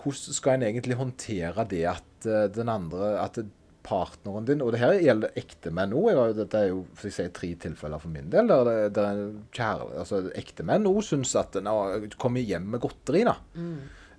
hvordan 0.00 0.38
skal 0.40 0.56
en 0.56 0.68
egentlig 0.70 0.96
håndtere 0.96 1.66
det 1.68 1.84
at 1.92 2.28
eh, 2.28 2.46
den 2.56 2.72
andre 2.72 3.12
at 3.20 3.42
partneren 3.86 4.46
din 4.48 4.62
Og 4.64 4.74
det 4.74 4.80
her 4.82 4.96
gjelder 5.00 5.38
ektemenn 5.40 5.94
òg. 5.96 6.34
Dette 6.36 6.58
er 6.60 6.68
jo 6.72 6.82
for 6.98 7.22
jeg 7.22 7.32
tre 7.36 7.52
tilfeller 7.64 8.02
for 8.02 8.12
min 8.12 8.28
del. 8.32 8.50
Der, 8.50 8.68
det, 8.68 8.92
der 8.98 9.22
kjære, 9.56 9.88
altså, 10.02 10.22
ektemenn 10.38 10.88
òg 10.90 11.00
syns 11.06 11.34
at 11.40 11.58
nå, 11.64 11.74
kommer 12.20 12.44
hjem 12.44 12.68
med 12.74 12.82
godteri, 12.82 13.24
da. 13.28 13.36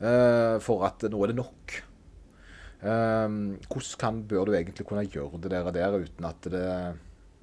eh, 0.01 0.57
for 0.63 0.87
at 0.89 1.07
nå 1.11 1.23
er 1.23 1.33
det 1.33 1.39
nok. 1.41 1.79
Um, 2.81 3.59
hvordan 3.69 3.97
kan, 4.01 4.23
bør 4.25 4.49
du 4.49 4.55
egentlig 4.57 4.87
kunne 4.89 5.03
gjøre 5.05 5.37
det 5.43 5.51
der 5.53 5.67
og 5.69 5.75
der 5.75 5.99
uten 6.01 6.25
at 6.25 6.47
det 6.49 6.63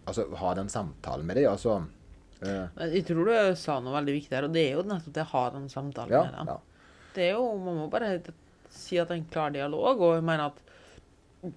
Altså 0.09 0.25
ha 0.41 0.55
den 0.59 0.71
samtalen 0.73 1.29
med 1.29 1.37
dem? 1.39 1.51
Altså 1.53 1.77
uh, 1.79 2.89
Jeg 2.91 3.05
tror 3.07 3.29
du 3.29 3.35
sa 3.61 3.77
noe 3.79 3.95
veldig 4.01 4.17
viktig 4.17 4.35
her, 4.35 4.49
og 4.49 4.57
det 4.57 4.65
er 4.65 4.81
jo 4.81 4.83
nettopp 4.89 5.15
det 5.15 5.23
å 5.23 5.31
ha 5.37 5.43
den 5.55 5.69
samtalen 5.71 6.17
ja, 6.17 6.23
med 6.25 6.35
dem. 6.35 6.51
ja. 6.51 7.05
Det 7.15 7.27
er 7.29 7.37
jo, 7.37 7.45
Man 7.61 7.79
må 7.79 7.87
bare 7.93 8.17
si 8.73 8.99
at 8.99 9.13
det 9.13 9.15
er 9.15 9.21
en 9.21 9.31
klar 9.31 9.55
dialog, 9.55 10.01
og 10.01 10.17
jeg 10.17 10.27
mener 10.27 10.51
at 10.51 10.68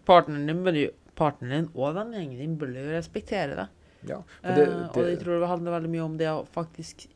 partneren 0.06 0.48
din, 0.50 0.64
bør 0.66 0.80
partneren 1.18 1.66
din 1.66 1.72
og 1.76 1.96
vennegjengen 1.98 2.40
din 2.42 2.58
bør 2.62 2.76
jo 2.78 2.92
respektere 2.96 3.58
det. 3.58 3.68
ja. 4.10 4.22
Det, 4.44 4.68
Eh, 4.68 4.88
og 4.90 5.10
jeg 5.10 5.20
tror 5.22 5.40
det 5.40 5.52
handler 5.52 5.78
veldig 5.78 5.92
mye 5.94 6.06
om 6.06 6.18
det 6.18 6.30
å 6.32 6.46
faktisk 6.46 7.08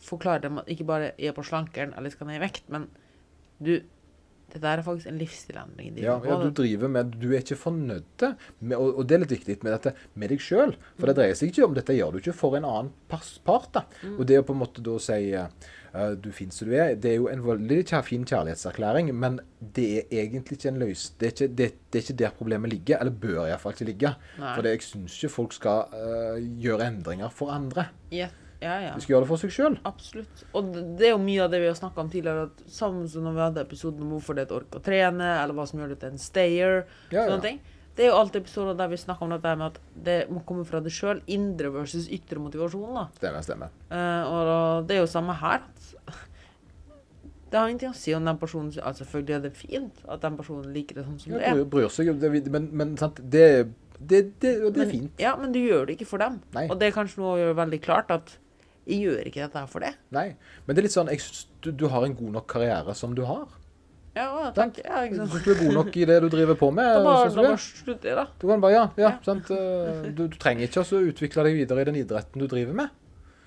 forklare 0.00 0.42
dem 0.46 0.58
at 0.60 0.68
ikke 0.68 0.86
bare 0.88 1.12
er 1.18 1.32
på 1.36 1.44
slankeren 1.44 1.94
eller 1.96 2.12
skal 2.12 2.26
ned 2.28 2.40
i 2.40 2.44
vekt, 2.44 2.68
men 2.68 2.88
du 3.60 3.80
Det 4.50 4.58
der 4.64 4.78
er 4.78 4.82
faktisk 4.82 5.06
en 5.06 5.18
livsstilendring. 5.18 5.92
Ja, 6.02 6.16
ja, 6.26 6.36
du 6.42 6.50
driver 6.50 6.88
med 6.90 7.12
Du 7.22 7.28
er 7.30 7.38
ikke 7.38 7.54
fornøyd 7.54 8.24
med 8.58 8.76
og, 8.76 8.96
og 8.98 9.06
det 9.06 9.14
er 9.14 9.20
litt 9.22 9.30
viktig 9.30 9.62
med 9.62 9.76
dette 9.76 9.92
med 10.18 10.28
deg 10.32 10.40
sjøl. 10.42 10.72
For 10.98 11.06
det 11.06 11.14
dreier 11.20 11.36
seg 11.38 11.52
ikke 11.52 11.68
om 11.68 11.76
dette 11.76 11.94
gjør 11.94 12.10
du 12.10 12.18
ikke 12.18 12.34
for 12.34 12.56
en 12.58 12.66
annen 12.66 12.90
part. 13.06 13.68
da. 13.72 13.84
Og 14.18 14.26
det 14.26 14.40
å 14.40 14.42
på 14.42 14.56
en 14.56 14.58
måte 14.58 14.82
da 14.82 14.96
si 14.98 15.30
eh, 15.30 15.46
eh, 15.46 15.70
du 16.22 16.28
fins 16.34 16.54
som 16.60 16.68
du 16.68 16.74
er, 16.78 16.94
det 16.94 17.10
er 17.12 17.16
jo 17.18 17.28
en 17.30 17.40
veldig 17.42 17.80
fin 18.06 18.24
kjærlighetserklæring, 18.26 19.10
men 19.14 19.40
det 19.60 19.86
er 19.98 20.20
egentlig 20.22 20.58
ikke 20.58 20.68
en 20.70 20.78
løs... 20.78 21.08
Det 21.18 21.26
er 21.26 21.32
ikke, 21.34 21.48
det, 21.58 21.66
det 21.90 21.98
er 21.98 22.04
ikke 22.04 22.18
der 22.20 22.36
problemet 22.36 22.70
ligger, 22.70 23.00
eller 23.00 23.12
bør 23.12 23.48
iallfall 23.48 23.74
ikke 23.74 23.88
ligge. 23.88 24.12
Nei. 24.38 24.52
For 24.54 24.62
det, 24.62 24.76
jeg 24.76 24.86
syns 24.86 25.16
ikke 25.18 25.32
folk 25.34 25.56
skal 25.56 25.90
uh, 25.94 26.38
gjøre 26.62 26.86
endringer 26.92 27.34
for 27.34 27.50
andre. 27.54 27.88
Yeah. 28.12 28.30
ja, 28.62 28.76
ja. 28.84 28.94
De 28.94 29.02
skal 29.02 29.16
gjøre 29.16 29.26
det 29.26 29.30
for 29.32 29.42
seg 29.42 29.56
sjøl. 29.56 29.80
Absolutt. 29.88 30.44
Og 30.54 30.70
det 30.98 31.08
er 31.08 31.14
jo 31.16 31.24
mye 31.24 31.42
av 31.42 31.50
det 31.50 31.62
vi 31.64 31.70
har 31.72 31.78
snakka 31.78 32.04
om 32.04 32.12
tidligere. 32.12 32.46
At 32.50 32.64
sammen 32.70 33.10
som 33.10 33.26
når 33.26 33.36
vi 33.36 33.44
hadde 33.48 33.66
episoden 33.66 34.06
om 34.06 34.14
hvorfor 34.14 34.38
det 34.38 34.46
er 34.46 34.50
et 34.50 34.56
ork 34.60 34.78
å 34.78 34.84
trene, 34.84 35.34
eller 35.40 35.58
hva 35.58 35.66
som 35.66 35.82
gjør 35.82 35.94
det 35.94 36.00
til 36.04 36.14
en 36.14 36.22
stayer. 36.22 36.82
Ja, 37.10 37.26
sånne 37.26 37.44
ting. 37.48 37.62
Det 37.96 38.06
er 38.06 38.12
jo 38.12 38.18
alltid 38.20 38.44
episoder 38.44 38.76
der 38.78 38.88
vi 38.92 38.96
snakker 39.00 39.26
om 39.26 39.32
dette 39.34 39.52
med 39.58 39.66
at 39.74 39.78
det 40.06 40.18
må 40.32 40.40
komme 40.46 40.64
fra 40.68 40.80
deg 40.80 40.94
sjøl. 40.94 41.20
Indre 41.26 41.72
versus 41.74 42.06
ytre 42.12 42.40
motivasjon. 42.40 42.94
da. 42.96 43.06
Stemmer, 43.18 43.44
stemmer. 43.44 43.72
Eh, 43.90 44.30
og 44.30 44.86
det 44.88 44.96
er 44.96 45.02
jo 45.02 45.10
samme 45.10 45.34
her. 45.40 45.64
Det 47.50 47.58
har 47.58 47.66
ingenting 47.66 47.90
å 47.90 47.98
si 47.98 48.12
om 48.14 48.22
den 48.24 48.38
personen 48.38 48.70
altså 48.78 49.02
Selvfølgelig 49.02 49.34
er 49.34 49.40
det 49.42 49.52
fint 49.58 50.02
at 50.06 50.20
den 50.22 50.36
personen 50.38 50.68
liker 50.74 51.00
det 51.00 51.06
sånn 51.08 51.16
som 51.18 51.32
Ja, 51.32 51.40
det 51.40 51.48
er. 51.50 51.64
bryr, 51.72 51.88
seg, 51.90 52.12
det, 52.22 52.30
men, 52.54 52.68
men 52.78 52.92
sant, 53.00 53.18
det, 53.32 53.46
det, 53.98 54.20
det, 54.38 54.52
det 54.70 54.84
er 54.84 54.92
fint. 54.92 55.18
Ja, 55.18 55.34
men 55.40 55.50
du 55.52 55.58
gjør 55.58 55.88
det 55.88 55.98
ikke 55.98 56.06
for 56.12 56.22
dem. 56.22 56.38
Nei. 56.54 56.68
Og 56.70 56.78
det 56.78 56.88
er 56.88 56.94
kanskje 56.94 57.18
noe 57.24 57.34
å 57.34 57.40
gjøre 57.42 57.58
veldig 57.58 57.80
klart 57.82 58.14
at 58.14 58.36
jeg 58.86 59.02
gjør 59.02 59.26
ikke 59.28 59.42
dette 59.42 59.64
her 59.64 59.70
for 59.70 59.82
det. 59.84 59.90
Nei. 60.14 60.28
Men 60.66 60.76
det 60.76 60.82
er 60.82 60.86
litt 60.86 60.94
sånn 60.94 61.10
jeg 61.10 61.26
du, 61.60 61.72
du 61.74 61.88
har 61.92 62.06
en 62.06 62.14
god 62.16 62.38
nok 62.38 62.46
karriere 62.54 62.94
som 62.96 63.18
du 63.18 63.24
har. 63.28 63.50
Ja, 64.16 64.50
tenker, 64.56 64.82
ja, 64.84 65.04
ikke 65.06 65.20
sant. 65.20 65.30
synes 65.30 65.44
du 65.44 65.50
er 65.52 65.58
god 65.60 65.76
nok 65.76 65.96
i 65.96 66.06
det 66.08 66.16
du 66.24 66.28
driver 66.32 66.56
på 66.58 66.70
med. 66.74 66.88
Da 66.90 67.02
bare, 67.04 67.28
da 67.28 67.30
du, 67.30 67.36
bare 67.44 67.52
det? 67.54 67.60
slutter 67.62 68.10
jeg, 68.10 68.16
da. 68.18 68.24
du 68.40 68.46
kan 68.48 68.64
bare, 68.64 68.72
ja, 68.74 68.86
ja, 68.98 69.04
Ja. 69.06 69.12
sant? 69.22 69.50
eh, 69.54 70.10
Du, 70.10 70.24
du 70.26 70.36
trenger 70.40 70.66
ikke 70.66 70.82
å 70.82 71.02
utvikle 71.12 71.44
deg 71.46 71.60
videre 71.60 71.84
i 71.84 71.88
den 71.90 72.00
idretten 72.02 72.42
du 72.42 72.48
driver 72.50 72.74
med. 72.82 72.96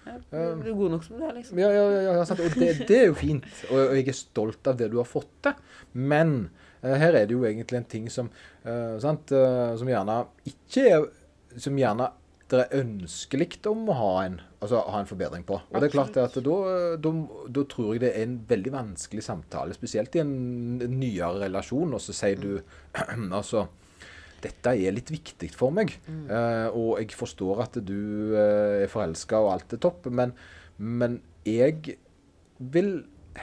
Ja, 0.05 0.17
du 0.31 0.67
er 0.67 0.75
god 0.75 0.91
nok 0.91 1.03
som 1.03 1.19
det 1.19 1.27
er, 1.29 1.35
liksom. 1.37 1.59
Ja, 1.59 1.69
ja, 1.71 1.83
ja, 1.91 2.15
ja 2.19 2.25
sant? 2.27 2.39
Og 2.43 2.55
det, 2.59 2.87
det 2.87 2.97
er 3.01 3.05
jo 3.07 3.15
fint, 3.19 3.45
og, 3.69 3.77
og 3.89 3.95
jeg 3.99 4.07
er 4.11 4.17
stolt 4.17 4.67
av 4.71 4.79
det 4.79 4.89
du 4.91 4.97
har 4.99 5.07
fått 5.07 5.29
til. 5.43 5.53
Men 5.93 6.33
eh, 6.81 6.95
her 6.99 7.15
er 7.19 7.27
det 7.27 7.35
jo 7.37 7.43
egentlig 7.47 7.79
en 7.81 7.91
ting 7.95 8.09
som, 8.11 8.31
uh, 8.65 8.95
sant? 9.03 9.31
eh, 9.35 9.75
som 9.79 9.87
gjerne 9.91 10.21
ikke 10.49 10.87
er 10.89 11.05
Som 11.61 11.75
gjerne 11.77 12.07
det 12.49 12.63
er 12.63 12.79
ønskelig 12.83 13.59
om 13.69 13.87
å 13.89 13.95
ha 13.97 14.11
en, 14.25 14.39
altså, 14.63 14.81
ha 14.89 15.03
en 15.03 15.09
forbedring 15.09 15.45
på. 15.47 15.59
Og 15.59 15.77
det 15.79 15.89
er 15.89 15.93
klart 15.93 16.17
at 16.21 16.35
da, 16.45 16.57
da, 17.03 17.13
da 17.59 17.63
tror 17.69 17.93
jeg 17.93 18.03
det 18.05 18.11
er 18.15 18.25
en 18.25 18.39
veldig 18.49 18.73
vanskelig 18.73 19.23
samtale, 19.25 19.75
spesielt 19.77 20.15
i 20.17 20.23
en 20.23 20.33
nyere 20.95 21.45
relasjon. 21.45 21.95
Og 21.95 22.03
så 22.03 22.15
sier 22.15 22.41
du 22.41 22.51
altså 23.39 23.67
dette 24.43 24.73
er 24.75 24.95
litt 24.95 25.11
viktig 25.13 25.49
for 25.55 25.73
meg. 25.75 25.93
Eh, 26.09 26.67
og 26.75 26.97
jeg 27.01 27.15
forstår 27.15 27.63
at 27.65 27.79
du 27.85 28.33
uh, 28.35 28.83
er 28.83 28.91
forelska 28.91 29.39
og 29.39 29.53
alt 29.55 29.75
er 29.75 29.81
topp, 29.83 30.09
men, 30.11 30.33
men 30.77 31.21
jeg 31.47 31.97
vil 32.73 32.91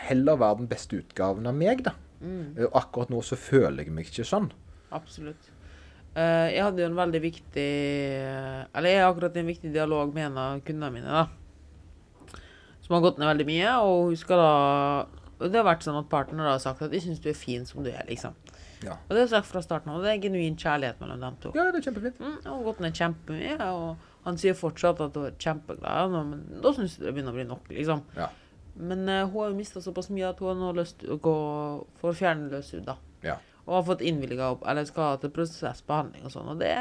heller 0.06 0.38
være 0.40 0.60
den 0.62 0.70
beste 0.70 1.00
utgaven 1.00 1.48
av 1.50 1.56
meg, 1.56 1.84
da. 1.86 1.96
Mm. 2.20 2.58
Uh, 2.58 2.66
akkurat 2.76 3.12
nå 3.12 3.22
så 3.24 3.38
føler 3.40 3.86
jeg 3.86 3.96
meg 3.96 4.10
ikke 4.10 4.28
sånn. 4.28 4.50
Absolutt. 4.94 5.48
Eh, 6.10 6.46
jeg 6.56 6.64
hadde 6.66 6.82
jo 6.82 6.88
en 6.90 6.98
veldig 6.98 7.20
viktig 7.22 7.66
Eller 8.74 8.88
jeg 8.90 8.98
har 8.98 9.12
akkurat 9.12 9.36
en 9.38 9.46
viktig 9.46 9.70
dialog 9.70 10.10
med 10.14 10.26
en 10.26 10.38
av 10.42 10.62
kundene 10.66 10.90
mine, 10.96 11.06
da. 11.06 12.40
Som 12.82 12.96
har 12.96 13.04
gått 13.04 13.20
ned 13.20 13.30
veldig 13.30 13.46
mye, 13.46 13.74
og 13.86 14.08
hun 14.08 14.16
skal 14.18 14.42
da 14.42 15.46
Det 15.46 15.60
har 15.60 15.68
vært 15.68 15.86
sånn 15.86 16.00
at 16.00 16.10
partner 16.10 16.50
har 16.50 16.58
sagt 16.62 16.82
at 16.82 16.90
de 16.90 17.00
syns 17.00 17.22
du 17.22 17.30
er 17.30 17.38
fin 17.38 17.62
som 17.68 17.84
du 17.86 17.92
er, 17.92 18.02
liksom. 18.08 18.34
Ja, 18.82 18.96
Og 19.06 19.14
det 19.14 19.22
er 19.22 19.30
sagt 19.36 19.48
fra 19.48 19.62
starten 19.62 19.92
av, 19.92 20.00
og 20.00 20.04
det 20.04 20.14
er 20.14 20.22
genuin 20.24 20.56
kjærlighet 20.58 21.00
mellom 21.02 21.20
dem 21.20 21.36
to. 21.40 21.52
ja 21.54 21.66
det 21.68 21.78
er 21.82 21.86
kjempefint. 21.90 22.20
Mm, 22.20 22.36
har 22.46 22.62
gått 22.64 22.80
ned 22.80 22.96
kjempemye, 22.96 23.56
og 23.76 24.24
han 24.24 24.38
sier 24.40 24.56
fortsatt 24.56 25.00
at 25.04 25.16
hun 25.16 25.26
er 25.28 25.36
kjempeglad, 25.40 26.14
men 26.16 26.62
da 26.64 26.72
syns 26.76 26.96
jeg 26.96 27.06
det 27.06 27.12
begynner 27.14 27.34
å 27.34 27.38
bli 27.38 27.44
nok, 27.48 27.68
liksom. 27.76 28.02
Ja. 28.16 28.30
Men 28.80 29.04
uh, 29.08 29.26
hun 29.28 29.36
har 29.36 29.52
jo 29.52 29.58
mista 29.58 29.82
såpass 29.84 30.08
mye 30.10 30.30
at 30.32 30.40
hun 30.40 30.48
har 30.48 30.58
nå 30.60 30.72
lyst 30.80 30.98
til 31.02 31.12
å 31.12 31.20
gå 31.20 31.36
for 32.00 32.12
å 32.12 32.16
fjerne 32.16 32.48
løshud, 32.52 32.86
da. 32.88 32.96
Ja. 33.24 33.36
Og 33.70 33.76
har 33.78 33.84
fått 33.94 34.02
innvilga 34.02 34.48
opp, 34.56 34.64
eller 34.66 34.84
skal 34.88 35.12
ha 35.12 35.16
til 35.22 35.30
prosessbehandling 35.30 36.24
og 36.26 36.32
sånn. 36.34 36.48
Og 36.50 36.58
det, 36.58 36.72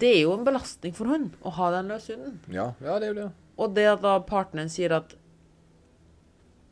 det 0.00 0.14
er 0.16 0.22
jo 0.22 0.32
en 0.38 0.46
belastning 0.48 0.94
for 0.96 1.12
hun 1.12 1.26
å 1.44 1.52
ha 1.58 1.70
den 1.76 1.90
løshuden. 1.92 2.38
Ja, 2.52 2.70
ja, 2.80 2.96
det 2.98 3.10
er 3.10 3.12
jo 3.12 3.18
det. 3.20 3.26
Og 3.60 3.74
det 3.76 3.84
at 3.90 4.00
da 4.04 4.14
partneren 4.24 4.72
sier 4.72 4.94
at 4.96 5.12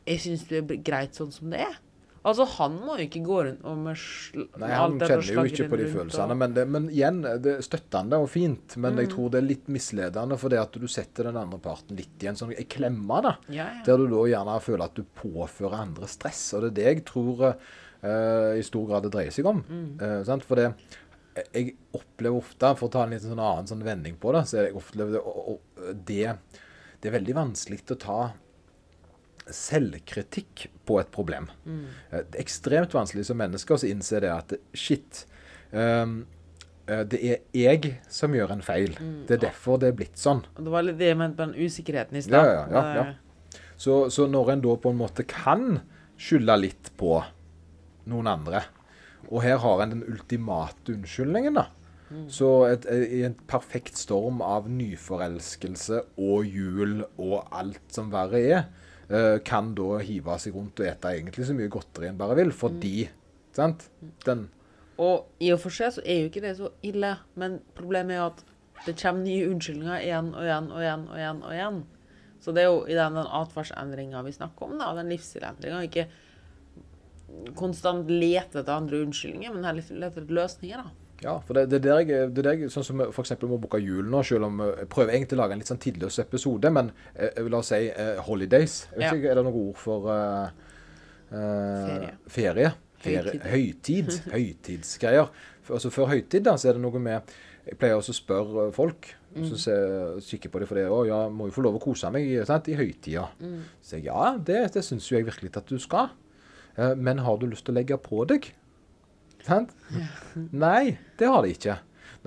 'Jeg 0.09 0.19
syns 0.23 0.47
du 0.49 0.55
er 0.57 0.79
greit 0.81 1.13
sånn 1.13 1.31
som 1.31 1.51
det 1.53 1.59
er'. 1.67 1.77
Altså, 2.25 2.43
han 2.57 2.73
må 2.83 2.97
jo 2.99 3.05
ikke 3.07 3.21
gå 3.23 3.35
rundt 3.45 3.61
og 3.63 3.77
med 3.77 3.95
Nei, 4.59 4.67
Han 4.75 4.97
kjenner 4.99 5.23
jo 5.23 5.43
ikke 5.47 5.69
på 5.71 5.77
de 5.79 5.85
følelsene. 5.87 6.31
og- 6.31 6.37
Men, 6.37 6.53
det, 6.53 6.67
men 6.67 6.89
igjen, 6.89 7.21
det 7.21 7.45
er 7.57 7.61
støttende 7.61 8.13
og 8.19 8.27
fint. 8.29 8.75
Men 8.75 8.93
Mm. 8.93 8.97
jeg 8.99 9.09
tror 9.09 9.29
det 9.31 9.37
er 9.37 9.47
litt 9.47 9.67
misledende, 9.67 10.37
for 10.37 10.49
det 10.49 10.59
at 10.59 10.71
du 10.73 10.85
setter 10.87 11.23
den 11.23 11.37
andre 11.37 11.59
parten 11.59 11.95
litt 11.95 12.21
i 12.21 12.27
en 12.27 12.35
sånn 12.35 12.53
klemme. 12.67 13.21
da. 13.21 13.37
Ja, 13.47 13.69
ja. 13.73 13.83
Der 13.85 13.97
du 13.97 14.07
da 14.07 14.15
gjerne 14.27 14.59
føler 14.61 14.83
at 14.83 14.93
du 14.95 15.03
påfører 15.15 15.79
andre 15.79 16.07
stress. 16.07 16.53
Og 16.53 16.61
det 16.61 16.71
er 16.71 16.75
det 16.75 16.95
jeg 16.97 17.05
tror 17.05 17.55
eh, 18.01 18.57
i 18.59 18.65
stor 18.65 18.87
grad 18.89 19.03
det 19.07 19.13
dreier 19.15 19.31
seg 19.35 19.47
om. 19.49 19.63
Mm. 19.67 19.87
Eh, 20.01 20.17
sant? 20.27 20.45
For 20.47 20.55
det 20.59 20.71
jeg 21.53 21.75
opplever 21.95 22.35
ofte, 22.41 22.73
for 22.75 22.89
å 22.89 22.91
ta 22.91 23.05
en 23.05 23.13
litt 23.13 23.23
sånn 23.23 23.39
annen 23.39 23.67
sånn 23.69 23.83
vending 23.85 24.17
på 24.19 24.33
det, 24.35 24.41
så 24.49 24.57
jeg 24.65 24.75
opplever 24.75 25.15
det, 25.15 25.93
det, 26.09 26.33
det 26.99 27.09
er 27.11 27.15
veldig 27.15 27.35
vanskelig 27.37 27.83
å 27.95 27.99
ta 28.01 28.19
selvkritikk 29.49 30.67
på 30.85 30.99
et 31.01 31.11
problem. 31.13 31.47
Eh, 31.65 32.25
Det 32.25 32.35
er 32.37 32.43
ekstremt 32.43 32.93
vanskelig 32.93 33.25
som 33.29 33.39
menneske 33.39 33.73
å 33.75 33.87
innse 33.87 34.19
det 34.21 34.31
at 34.33 34.53
shit 34.77 35.23
eh, 35.71 36.05
Det 37.05 37.19
er 37.21 37.41
jeg 37.53 37.95
som 38.09 38.33
gjør 38.33 38.55
en 38.55 38.65
feil. 38.65 38.95
Det 39.27 39.37
er 39.37 39.43
derfor 39.49 39.77
det 39.81 39.91
er 39.91 39.97
blitt 39.97 40.17
sånn. 40.17 40.43
Det 40.57 40.71
var 40.73 40.85
litt 40.85 40.97
det 40.97 41.11
jeg 41.11 41.19
mente 41.19 41.37
med 41.45 41.53
den 41.53 41.67
usikkerheten 41.69 42.17
i 42.17 42.23
Ja, 42.25 42.45
ja, 42.45 42.63
ja, 42.73 42.85
ja. 42.97 43.59
Så, 43.79 44.09
så 44.11 44.25
når 44.27 44.55
en 44.55 44.63
da 44.65 44.75
på 44.75 44.89
en 44.91 44.97
måte 44.99 45.23
kan 45.29 45.83
skylde 46.19 46.57
litt 46.59 46.89
på 46.99 47.21
noen 48.09 48.29
andre, 48.31 48.63
og 49.27 49.43
her 49.43 49.59
har 49.59 49.83
en 49.83 49.97
den 49.97 50.05
ultimate 50.07 50.95
unnskyldningen, 50.95 51.59
da. 51.59 51.67
Så 52.31 52.47
et, 52.65 52.87
i 52.89 53.19
en 53.27 53.35
perfekt 53.45 53.99
storm 53.99 54.39
av 54.41 54.65
nyforelskelse 54.71 55.99
og 56.17 56.47
jul 56.49 57.03
og 57.21 57.51
alt 57.53 57.83
som 57.93 58.09
verre 58.09 58.39
er, 58.41 58.63
eh, 59.13 59.35
kan 59.45 59.75
da 59.77 59.99
hive 60.01 60.39
seg 60.41 60.57
rundt 60.57 60.81
og 60.81 60.89
ete 60.89 61.11
egentlig 61.13 61.45
så 61.45 61.53
mye 61.53 61.69
godteri 61.69 62.09
en 62.09 62.17
bare 62.17 62.39
vil, 62.39 62.49
fordi 62.55 63.09
Sant? 63.55 63.89
Den 64.25 64.47
Og 64.99 65.29
i 65.39 65.51
og 65.53 65.61
for 65.63 65.71
seg 65.71 65.93
så 65.95 66.01
er 66.03 66.23
jo 66.23 66.29
ikke 66.29 66.43
det 66.43 66.57
så 66.57 66.73
ille, 66.83 67.13
men 67.39 67.61
problemet 67.75 68.15
er 68.15 68.19
jo 68.19 68.31
at 68.33 68.41
det 68.85 68.97
kommer 68.99 69.23
nye 69.23 69.47
unnskyldninger 69.47 70.03
igjen 70.03 70.33
og 70.33 70.43
igjen 70.43 70.67
og 70.71 70.81
igjen 70.83 71.05
og 71.07 71.19
igjen. 71.19 71.39
og 71.43 71.53
igjen. 71.55 71.79
Så 72.43 72.51
det 72.55 72.63
er 72.63 72.67
jo 72.69 72.81
i 72.87 72.95
den, 72.95 73.15
den 73.15 73.31
atferdsendringa 73.39 74.23
vi 74.23 74.35
snakker 74.35 74.67
om, 74.67 74.75
da, 74.79 74.91
den 74.95 75.11
livsstilendringa, 75.11 75.81
ikke 75.87 76.05
konstant 77.55 78.09
lete 78.11 78.59
etter 78.61 78.73
andre 78.75 79.03
unnskyldninger, 79.05 79.53
men 79.55 79.63
heller 79.67 79.83
lete 79.89 80.21
etter 80.23 80.33
løsninger, 80.39 80.83
da. 80.83 80.95
Ja, 81.19 81.33
for 81.43 81.53
det, 81.57 81.65
det 81.67 81.81
er 81.81 81.83
der 81.83 81.97
jeg, 82.07 82.29
det 82.31 82.39
er 82.39 82.45
der 82.47 82.59
jeg 82.61 82.69
sånn 82.71 82.85
som 82.87 83.01
eksempel 83.03 83.49
må 83.51 83.57
booke 83.59 83.81
jul 83.83 84.05
nå, 84.07 84.21
selv 84.23 84.45
om 84.47 84.61
eh, 84.63 84.69
jeg 84.85 84.87
prøver 84.93 85.11
egentlig 85.17 85.35
å 85.35 85.41
lage 85.41 85.51
en 85.57 85.59
litt 85.59 85.67
sånn 85.67 85.81
tidløs 85.83 86.19
episode, 86.23 86.69
men 86.71 86.93
eh, 87.13 87.41
la 87.51 87.59
oss 87.59 87.73
si 87.73 87.81
eh, 87.91 88.21
holidays. 88.23 88.85
Jeg 88.93 89.01
vet 89.01 89.05
Ja. 89.09 89.11
ikke, 89.17 89.31
Er 89.33 89.35
det 89.35 89.43
noe 89.49 89.63
ord 89.65 89.81
for 89.81 90.07
eh, 90.13 90.47
eh, 91.31 91.83
Ferie. 91.83 92.13
ferie? 92.27 92.71
Ferie. 93.03 93.35
Høytid. 93.43 93.51
Høytid. 93.51 94.15
Høytidsgreier. 94.37 95.27
Altså 95.69 95.91
Før 95.93 96.07
høytid 96.09 96.47
da, 96.47 96.55
så 96.57 96.71
er 96.71 96.79
det 96.79 96.81
noe 96.87 96.99
med 97.03 97.35
Jeg 97.67 97.77
pleier 97.77 97.99
også 97.99 98.15
å 98.15 98.17
spørre 98.17 98.63
folk. 98.73 99.11
folk, 99.35 99.59
så 99.61 99.75
kikker 100.25 100.49
på 100.49 100.59
det 100.63 100.67
for 100.71 100.79
det, 100.79 100.87
å 100.89 101.03
ja, 101.05 101.19
må 101.29 101.45
jo 101.45 101.53
få 101.53 101.61
lov 101.61 101.75
å 101.77 101.81
kose 101.83 102.09
meg 102.15 102.31
sant, 102.47 102.65
i 102.71 102.73
høytida. 102.79 103.27
Så 103.83 103.91
sier 103.91 103.99
jeg 103.99 104.07
ja, 104.07 104.31
det, 104.39 104.61
det 104.73 104.81
syns 104.87 105.05
jo 105.11 105.19
jeg 105.19 105.27
virkelig 105.27 105.51
at 105.59 105.67
du 105.69 105.77
skal. 105.83 106.09
Eh, 106.79 106.95
men 106.95 107.19
har 107.25 107.37
du 107.41 107.47
lyst 107.51 107.65
til 107.67 107.75
å 107.75 107.79
legge 107.79 107.97
på 108.01 108.23
deg? 108.29 108.47
Sant? 109.45 109.71
Nei, 110.65 110.95
det 111.19 111.27
har 111.31 111.43
de 111.45 111.53
ikke. 111.55 111.77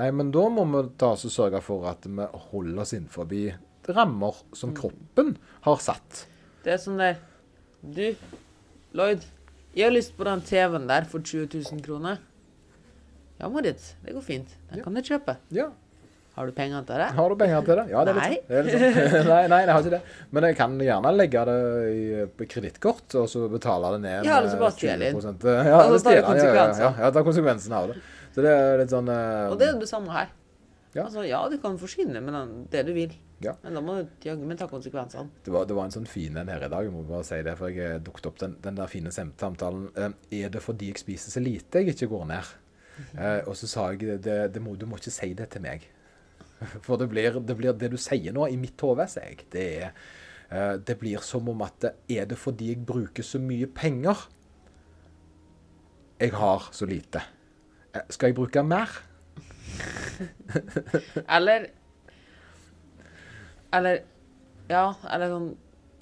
Nei, 0.01 0.09
men 0.17 0.31
da 0.35 0.47
må 0.53 0.65
vi 0.73 0.83
ta 1.01 1.13
oss 1.17 1.27
og 1.29 1.35
sørge 1.35 1.61
for 1.65 1.85
at 1.91 2.07
vi 2.09 2.27
holder 2.51 2.81
oss 2.85 2.95
innenfor 2.97 3.29
rammer 3.93 4.37
som 4.57 4.73
kroppen 4.77 5.35
har 5.67 5.81
satt. 5.83 6.27
Det 6.65 6.77
er 6.77 6.81
sånn 6.81 7.01
der 7.01 7.17
Du, 7.83 8.05
Lloyd, 8.95 9.25
jeg 9.75 9.89
har 9.89 9.95
lyst 9.95 10.13
på 10.17 10.25
den 10.29 10.45
TV-en 10.47 10.85
der 10.87 11.09
for 11.11 11.19
20 11.25 11.49
000 11.73 11.81
kroner. 11.83 12.21
Ja, 13.41 13.49
Marit. 13.51 13.97
det 14.05 14.15
går 14.15 14.23
fint. 14.23 14.53
Den 14.71 14.79
Ja. 14.79 14.85
kan 14.85 14.95
du 14.95 15.01
kjøpe. 15.03 15.37
Ja, 15.51 15.73
Har 16.33 16.49
du 16.49 16.53
penger 16.57 16.85
til 16.89 16.97
det? 17.03 17.07
Har 17.13 17.29
du 17.29 17.37
penger 17.37 17.65
til 17.67 17.77
det? 17.77 17.85
Ja, 17.93 18.03
det 18.09 18.13
er 18.13 18.19
litt 18.33 18.47
sånn. 18.47 18.47
Det 18.49 18.59
er 18.59 18.69
litt 18.69 19.15
sånn. 19.17 19.27
nei, 19.35 19.41
nei, 19.53 19.59
jeg 19.67 19.73
har 19.75 19.83
ikke 19.85 19.93
det. 19.93 20.03
Men 20.33 20.47
jeg 20.49 20.57
kan 20.57 20.77
gjerne 20.87 21.13
legge 21.13 21.43
det 21.51 21.57
i 21.93 22.47
kredittkort, 22.55 23.17
og 23.21 23.27
så 23.29 23.43
betale 23.53 23.91
det 23.97 24.01
ned 24.07 24.29
Ja, 24.31 24.39
eller 24.39 24.49
så 24.49 24.61
bare 24.63 24.73
stjele 24.79 25.11
inn. 25.11 25.19
Ja, 25.21 25.83
Og 25.83 25.99
så 25.99 26.05
tar 26.07 26.17
du 26.17 26.23
konsekvensen. 26.23 26.23
ja, 26.23 26.23
ja, 26.23 26.23
ja, 26.23 26.29
konsekvensen. 26.31 26.85
ja, 26.87 26.93
ja, 27.05 27.11
ta 27.13 27.25
konsekvensen 27.27 27.77
av 27.77 27.91
det. 27.93 27.99
Så 28.33 28.47
det 28.47 28.55
er 28.63 28.81
litt 28.81 28.95
sånn 28.95 29.11
uh, 29.13 29.51
Og 29.53 29.59
det 29.61 29.69
er 29.69 29.77
det 29.83 29.91
samme 29.91 30.15
her. 30.17 30.33
Ja. 30.97 31.05
Altså, 31.05 31.23
ja, 31.29 31.43
du 31.53 31.59
kan 31.61 31.77
forsyne 31.81 32.21
med 32.25 32.35
den, 32.37 32.51
det 32.73 32.83
du 32.89 32.93
vil, 32.97 33.13
Ja. 33.45 33.55
men 33.63 33.77
da 33.77 33.81
må 33.85 33.95
du 34.01 34.27
jaggu 34.29 34.45
meg 34.49 34.59
ta 34.61 34.67
konsekvensene. 34.69 35.29
Det 35.45 35.53
var, 35.53 35.65
det 35.69 35.77
var 35.77 35.89
en 35.89 35.95
sånn 35.95 36.09
fin 36.09 36.37
en 36.37 36.49
her 36.53 36.65
i 36.65 36.69
dag, 36.69 36.85
jeg 36.85 36.93
må 36.93 37.01
bare 37.09 37.25
si 37.25 37.39
det, 37.45 37.55
for 37.59 37.73
jeg 37.73 37.81
eh, 37.95 38.01
dukket 38.05 38.29
opp 38.29 38.39
den, 38.43 38.57
den 38.61 38.77
der 38.77 38.91
fine 38.93 39.13
samtalen. 39.13 39.87
Eh, 39.97 40.13
er 40.43 40.53
det 40.53 40.61
fordi 40.65 40.91
jeg 40.93 41.01
spiser 41.01 41.33
så 41.33 41.41
lite 41.45 41.81
jeg 41.81 41.95
ikke 41.97 42.11
går 42.13 42.29
ned? 42.29 42.51
Eh, 43.17 43.41
og 43.49 43.57
så 43.57 43.69
sa 43.71 43.87
jeg 43.93 44.05
det, 44.05 44.19
det, 44.29 44.37
det 44.53 44.63
må, 44.63 44.77
du 44.77 44.85
må 44.87 45.01
ikke 45.01 45.13
si 45.17 45.33
det 45.37 45.49
til 45.55 45.65
meg. 45.65 45.89
For 46.87 47.01
det 47.01 47.09
blir 47.13 47.41
det, 47.41 47.57
blir 47.59 47.73
det 47.79 47.93
du 47.93 47.99
sier 48.01 48.35
nå 48.35 48.47
i 48.51 48.59
mitt 48.61 48.81
hode, 48.85 49.07
sier 49.11 49.33
jeg. 49.33 49.47
Det, 49.53 49.67
er, 49.87 49.93
eh, 50.51 50.75
det 50.85 50.99
blir 51.01 51.23
som 51.25 51.49
om 51.53 51.63
at 51.67 51.89
er 51.91 52.29
det 52.31 52.39
fordi 52.39 52.73
jeg 52.73 52.85
bruker 52.87 53.27
så 53.27 53.41
mye 53.43 53.69
penger 53.73 54.27
jeg 56.23 56.31
har 56.39 56.69
så 56.71 56.87
lite? 56.87 57.23
Eh, 57.95 58.05
skal 58.15 58.31
jeg 58.31 58.37
bruke 58.39 58.63
mer? 58.63 58.91
Eller 61.37 61.71
Eller 63.73 64.03
Ja, 64.71 64.93
eller 65.09 65.33
sånn 65.33 65.47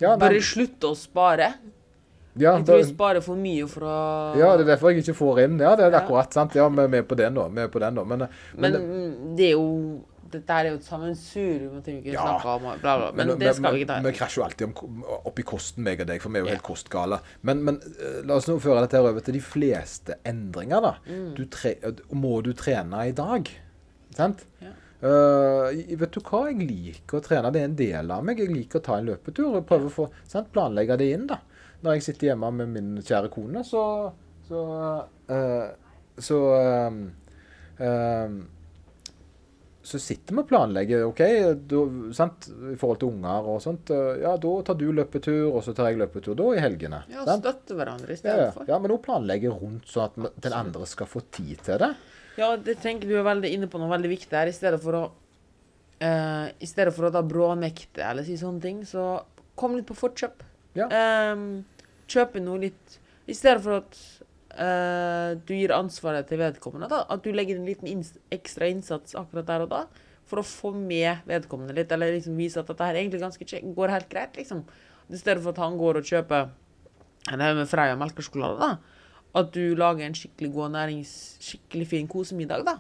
Ja, 0.03 0.17
Bør 0.21 0.35
nei, 0.35 0.43
slutte 0.45 0.91
å 0.91 0.97
spare? 0.99 1.53
ja, 2.41 2.55
Jeg 2.57 2.67
tror 2.69 2.81
vi 2.81 2.89
sparer 2.89 3.25
for 3.25 3.39
mye 3.41 3.67
for 3.71 3.85
å 3.89 3.95
ja, 4.39 4.53
det 4.57 4.65
er 4.65 4.69
derfor 4.75 4.93
jeg 4.93 5.03
ikke 5.03 5.17
får 5.19 5.41
inn. 5.45 5.57
Ja, 5.61 5.73
det 5.77 5.89
er 5.89 5.97
akkurat 5.99 6.33
sant. 6.37 6.55
Ja, 6.57 6.69
vi 6.71 6.85
er 6.85 6.93
med 6.93 7.09
på 7.11 7.17
den, 7.19 7.35
nå. 7.37 7.49
Vi 7.53 7.61
er 7.65 7.73
på 7.73 7.83
den, 7.83 7.97
nå. 7.99 8.05
Men, 8.07 8.23
men, 8.55 8.61
Men 8.63 8.77
mm, 8.87 9.35
det 9.37 9.49
er 9.49 9.57
jo 9.57 9.65
Dette 10.31 10.57
er 10.57 10.69
jo 10.71 10.79
et 10.79 10.87
sammensurium 10.87 11.77
av 11.79 11.85
ting 11.87 12.01
vi 12.01 12.11
ikke 12.11 12.17
Ja. 12.17 12.27
snakker 12.27 12.51
om. 12.55 12.67
Bla, 12.83 12.97
bla. 12.99 13.11
Men, 13.19 13.33
det 13.41 13.55
skal 13.57 13.75
vi 13.75 13.83
ikke 13.83 13.89
ta. 13.93 14.01
Vi 14.05 14.13
krasjer 14.19 14.41
jo 14.41 14.45
alltid 14.47 14.67
om, 14.69 15.05
opp 15.31 15.39
i 15.39 15.47
kosten, 15.47 15.85
meg 15.87 16.01
og 16.05 16.07
deg, 16.11 16.21
for 16.23 16.31
vi 16.31 16.39
er 16.41 16.45
jo 16.47 16.53
helt 16.53 16.67
kostgale. 16.67 17.21
Men, 17.43 17.65
men 17.67 17.81
eh, 17.99 18.21
la 18.25 18.37
oss 18.39 18.47
nå 18.51 18.59
føre 18.63 18.85
dette 18.87 19.01
over 19.03 19.21
til 19.27 19.35
de 19.39 19.43
fleste 19.45 20.19
endringer, 20.25 20.81
da. 20.81 20.95
Mm. 21.09 21.35
Du 21.39 21.45
tre, 21.47 21.75
må 22.13 22.41
du 22.47 22.53
trene 22.55 23.09
i 23.09 23.13
dag? 23.17 23.51
Sant? 24.17 24.47
Ja. 24.63 24.77
Uh, 25.01 25.71
vet 25.97 26.13
du 26.13 26.21
hva, 26.21 26.43
jeg 26.51 26.61
liker 26.69 27.21
å 27.21 27.25
trene. 27.25 27.51
Det 27.55 27.61
er 27.63 27.71
en 27.71 27.77
del 27.79 28.11
av 28.13 28.25
meg. 28.27 28.39
Jeg 28.43 28.53
liker 28.53 28.83
å 28.83 28.85
ta 28.85 28.99
en 29.01 29.07
løpetur 29.09 29.55
og 29.57 29.67
prøve 29.69 29.89
å 29.89 29.95
få, 29.95 30.09
sant? 30.29 30.51
planlegge 30.53 30.99
det 31.01 31.07
inn. 31.15 31.27
da. 31.31 31.39
Når 31.81 31.97
jeg 31.97 32.03
sitter 32.11 32.27
hjemme 32.33 32.51
med 32.53 32.69
min 32.75 32.91
kjære 33.01 33.31
kone, 33.33 33.65
så 33.65 34.13
Så, 34.51 34.61
uh, 35.31 35.69
så 36.19 36.39
eh, 36.59 36.95
eh, 37.87 38.33
så 39.91 39.99
sitter 40.03 40.37
vi 40.37 40.43
og 40.45 40.49
planlegger. 40.51 41.03
OK, 41.09 41.21
da, 41.71 41.81
sant? 42.17 42.47
i 42.73 42.77
forhold 42.81 43.01
til 43.03 43.11
unger 43.11 43.49
og 43.53 43.59
sånt. 43.65 43.91
eh, 43.95 44.21
Ja, 44.23 44.37
da 44.41 44.53
tar 44.67 44.79
du 44.79 44.87
løpetur, 44.95 45.51
og 45.51 45.65
så 45.67 45.75
tar 45.77 45.91
jeg 45.91 45.99
løpetur 46.01 46.37
da 46.39 46.47
i 46.55 46.63
helgene. 46.63 47.03
Ja, 47.11 47.25
sant? 47.27 47.45
støtte 47.45 47.77
hverandre 47.79 48.15
i 48.15 48.21
Ja, 48.25 48.53
ja. 48.69 48.79
men 48.79 48.95
hun 48.95 49.03
planlegger 49.05 49.57
rundt 49.59 49.91
sånn 49.91 50.09
at 50.09 50.43
den 50.47 50.57
andre 50.57 50.87
skal 50.87 51.11
få 51.11 51.23
tid 51.35 51.59
til 51.67 51.81
det. 51.83 51.93
Ja, 52.39 52.55
det 52.57 52.79
tenker 52.81 53.11
du 53.11 53.17
er 53.19 53.27
veldig 53.27 53.51
inne 53.53 53.67
på 53.69 53.81
noe 53.83 53.91
veldig 53.91 54.11
viktig 54.15 54.37
her. 54.39 54.49
I 54.49 54.55
stedet 54.57 54.81
for 54.81 54.97
å 54.97 55.03
uh, 56.03 56.47
I 56.49 56.69
stedet 56.69 56.95
for 56.97 57.09
å 57.09 57.13
da 57.13 57.23
brånekte 57.27 58.05
eller 58.07 58.25
si 58.27 58.39
sånne 58.41 58.63
ting, 58.65 58.81
så 58.89 59.19
kom 59.61 59.75
litt 59.77 59.89
på 59.91 59.97
fortkjøp. 59.99 60.47
Ja. 60.79 60.87
Ehm, 60.95 61.65
kjøpe 62.11 62.39
noe 62.41 62.61
litt 62.63 62.99
I 63.27 63.35
stedet 63.35 63.59
for 63.65 63.81
at 63.81 63.99
eh, 64.55 65.33
du 65.47 65.55
gir 65.55 65.75
ansvaret 65.75 66.29
til 66.29 66.41
vedkommende. 66.41 66.89
da, 66.91 67.05
At 67.09 67.25
du 67.25 67.33
legger 67.33 67.57
en 67.57 67.67
liten 67.69 67.89
inns 67.91 68.15
ekstra 68.31 68.69
innsats 68.71 69.15
akkurat 69.19 69.47
der 69.47 69.67
og 69.67 69.75
da 69.75 69.85
for 70.31 70.41
å 70.41 70.47
få 70.47 70.71
med 70.77 71.25
vedkommende 71.27 71.75
litt, 71.75 71.91
eller 71.91 72.15
liksom 72.15 72.39
vise 72.39 72.61
at 72.61 72.69
dette 72.71 72.87
her 72.87 72.99
egentlig 73.01 73.23
ganske 73.23 73.63
går 73.75 73.95
helt 73.95 74.11
greit. 74.13 74.37
liksom. 74.39 74.63
I 75.11 75.19
stedet 75.19 75.43
for 75.43 75.51
at 75.51 75.59
han 75.59 75.79
går 75.79 75.99
og 75.99 76.07
kjøper 76.07 76.53
en 77.35 77.43
haug 77.43 77.57
med 77.59 77.71
Freia 77.71 77.97
melkesjokolade, 77.99 78.61
da. 78.61 79.01
At 79.41 79.51
du 79.55 79.75
lager 79.79 80.07
en 80.07 80.15
skikkelig 80.15 80.53
god 80.55 80.75
nærings... 80.75 81.15
Skikkelig 81.43 81.89
fin 81.91 82.09
kosemiddag, 82.11 82.63
da. 82.67 82.77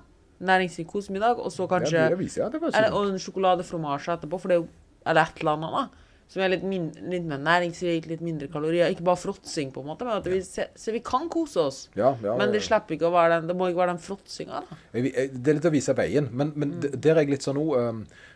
Næringsrik 0.46 0.86
kosemiddag, 0.88 1.42
og 1.42 1.52
så 1.52 1.66
kanskje 1.68 1.98
ja, 1.98 2.08
det 2.08 2.18
viser 2.18 2.44
ja, 2.44 2.48
det 2.48 2.62
eller, 2.62 2.94
og 2.96 3.10
en 3.10 3.20
sjokoladefromasje 3.20 4.14
etterpå, 4.14 4.38
for 4.40 4.48
det 4.48 4.56
er 4.56 4.62
jo 4.62 4.68
eller 5.10 5.28
et 5.28 5.42
eller 5.42 5.58
annet, 5.58 5.74
da. 5.74 6.06
Som 6.30 6.44
er 6.44 6.52
litt, 6.52 6.62
min, 6.62 6.84
litt 7.10 7.24
mer 7.26 7.40
næringsrikt, 7.42 8.04
litt 8.06 8.20
mindre 8.22 8.46
kalorier. 8.52 8.92
Ikke 8.94 9.02
bare 9.02 9.18
fråtsing, 9.18 9.72
på 9.74 9.82
en 9.82 9.88
måte, 9.90 10.06
men 10.06 10.20
at 10.20 10.28
vi, 10.30 10.36
se, 10.46 10.68
så 10.78 10.92
vi 10.94 11.00
kan 11.02 11.24
kose 11.32 11.58
oss. 11.64 11.78
Ja, 11.98 12.12
ja, 12.22 12.36
Men 12.38 12.52
det 12.54 12.60
slipper 12.62 12.94
ikke 12.94 13.08
å 13.08 13.14
være 13.16 13.40
den, 13.40 13.48
det 13.50 13.56
må 13.58 13.66
ikke 13.72 13.80
være 13.82 13.96
den 13.96 14.04
fråtsinga, 14.04 14.60
Det 14.94 15.10
er 15.50 15.56
litt 15.58 15.66
å 15.66 15.72
vise 15.74 15.96
veien, 15.98 16.28
men, 16.30 16.52
men 16.54 16.76
Mm. 16.78 17.00
der 17.02 17.16
er 17.16 17.24
jeg 17.24 17.32
litt 17.32 17.42
sånn 17.48 17.58
nå 17.58 17.64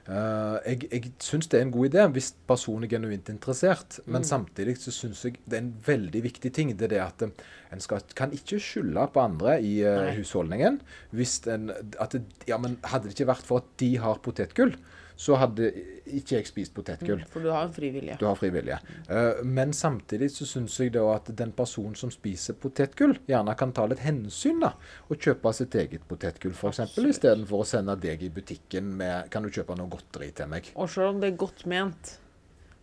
uh, 0.08 0.58
Jeg, 0.66 0.88
jeg 0.90 1.12
syns 1.22 1.46
det 1.52 1.60
er 1.60 1.62
en 1.68 1.70
god 1.76 1.86
idé 1.92 2.06
hvis 2.16 2.32
personen 2.50 2.84
er 2.88 2.92
genuint 2.96 3.30
interessert, 3.30 4.00
men 4.06 4.22
Mm. 4.24 4.28
samtidig 4.32 4.74
så 4.82 4.90
syns 4.92 5.22
jeg 5.24 5.38
det 5.46 5.54
er 5.60 5.62
en 5.62 5.70
veldig 5.86 6.22
viktig 6.26 6.52
ting. 6.52 6.74
Det 6.76 6.88
er 6.90 6.94
det 6.96 7.00
at 7.04 7.22
um, 7.22 7.32
en 7.72 7.80
skal, 7.80 8.02
kan 8.18 8.32
ikke 8.34 8.58
skylde 8.58 9.06
på 9.14 9.22
andre 9.22 9.60
i 9.62 9.76
uh, 9.86 10.10
husholdningen. 10.18 10.80
Hvis 11.14 11.38
en, 11.46 11.70
at 12.00 12.10
det, 12.18 12.24
ja, 12.50 12.58
men 12.58 12.76
Hadde 12.84 13.08
det 13.08 13.14
ikke 13.14 13.30
vært 13.30 13.46
for 13.46 13.62
at 13.62 13.70
de 13.78 13.92
har 14.02 14.18
potetgull, 14.18 14.74
så 15.16 15.36
hadde 15.38 15.68
ikke 16.04 16.38
jeg 16.38 16.48
spist 16.48 16.74
potetgull. 16.74 17.22
For 17.30 17.44
du 17.44 17.50
har 17.54 17.68
en 17.68 17.74
frivillige. 17.74 18.16
Du 18.18 18.26
har 18.26 18.38
frivillige. 18.38 18.78
vilje. 18.82 19.18
Eh, 19.18 19.44
men 19.46 19.72
samtidig 19.72 20.30
så 20.34 20.46
syns 20.48 20.78
jeg 20.80 20.94
da 20.96 21.04
at 21.14 21.30
den 21.36 21.52
personen 21.54 21.94
som 21.98 22.10
spiser 22.10 22.58
potetgull, 22.58 23.16
gjerne 23.30 23.54
kan 23.58 23.74
ta 23.76 23.86
litt 23.90 24.02
hensyn 24.04 24.62
da, 24.64 24.74
og 25.08 25.20
kjøpe 25.20 25.52
sitt 25.54 25.76
eget 25.78 26.06
potetgull 26.08 26.54
f.eks. 26.54 26.98
Istedenfor 26.98 27.62
å 27.62 27.68
sende 27.68 27.96
deg 28.00 28.22
i 28.26 28.32
butikken 28.32 28.94
med 28.98 29.30
Kan 29.30 29.44
du 29.44 29.52
kjøpe 29.52 29.76
noe 29.78 29.90
godteri 29.92 30.30
til 30.34 30.50
meg? 30.50 30.72
Og 30.74 30.90
selv 30.90 31.14
om 31.14 31.22
det 31.22 31.32
er 31.32 31.38
godt 31.38 31.64
ment, 31.70 32.16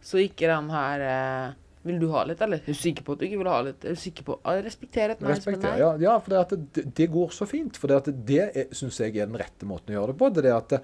så 0.02 0.22
ikke 0.22 0.50
den 0.52 0.72
her 0.74 1.08
uh 1.10 1.60
Vil 1.82 1.98
du 1.98 2.12
ha 2.14 2.22
litt, 2.30 2.42
eller? 2.46 2.62
Er 2.62 2.76
du 2.76 2.78
sikker 2.78 3.06
på 3.06 3.16
at 3.16 3.22
du 3.22 3.26
ikke 3.26 3.40
vil 3.40 3.48
ha 3.50 3.62
litt? 3.66 3.86
Er 3.86 3.96
du 3.98 4.00
sikker 4.02 4.26
på 4.28 4.36
ah, 4.46 4.60
Respekter 4.62 5.16
et 5.16 5.24
nei 5.24 5.32
er 5.32 5.40
Respekter. 5.40 5.80
Ja, 5.82 5.88
ja, 5.98 6.18
for 6.22 6.34
det, 6.34 6.42
at 6.46 6.76
det, 6.78 6.84
det 7.00 7.08
går 7.10 7.32
så 7.34 7.48
fint. 7.50 7.80
For 7.82 7.90
det, 7.90 8.14
det 8.28 8.68
syns 8.78 9.00
jeg 9.02 9.16
er 9.16 9.26
den 9.26 9.40
rette 9.42 9.66
måten 9.66 9.94
å 9.94 9.98
gjøre 9.98 10.14
det 10.14 10.20
på. 10.20 10.30
Det 10.36 10.44
er 10.46 10.60
at 10.60 10.76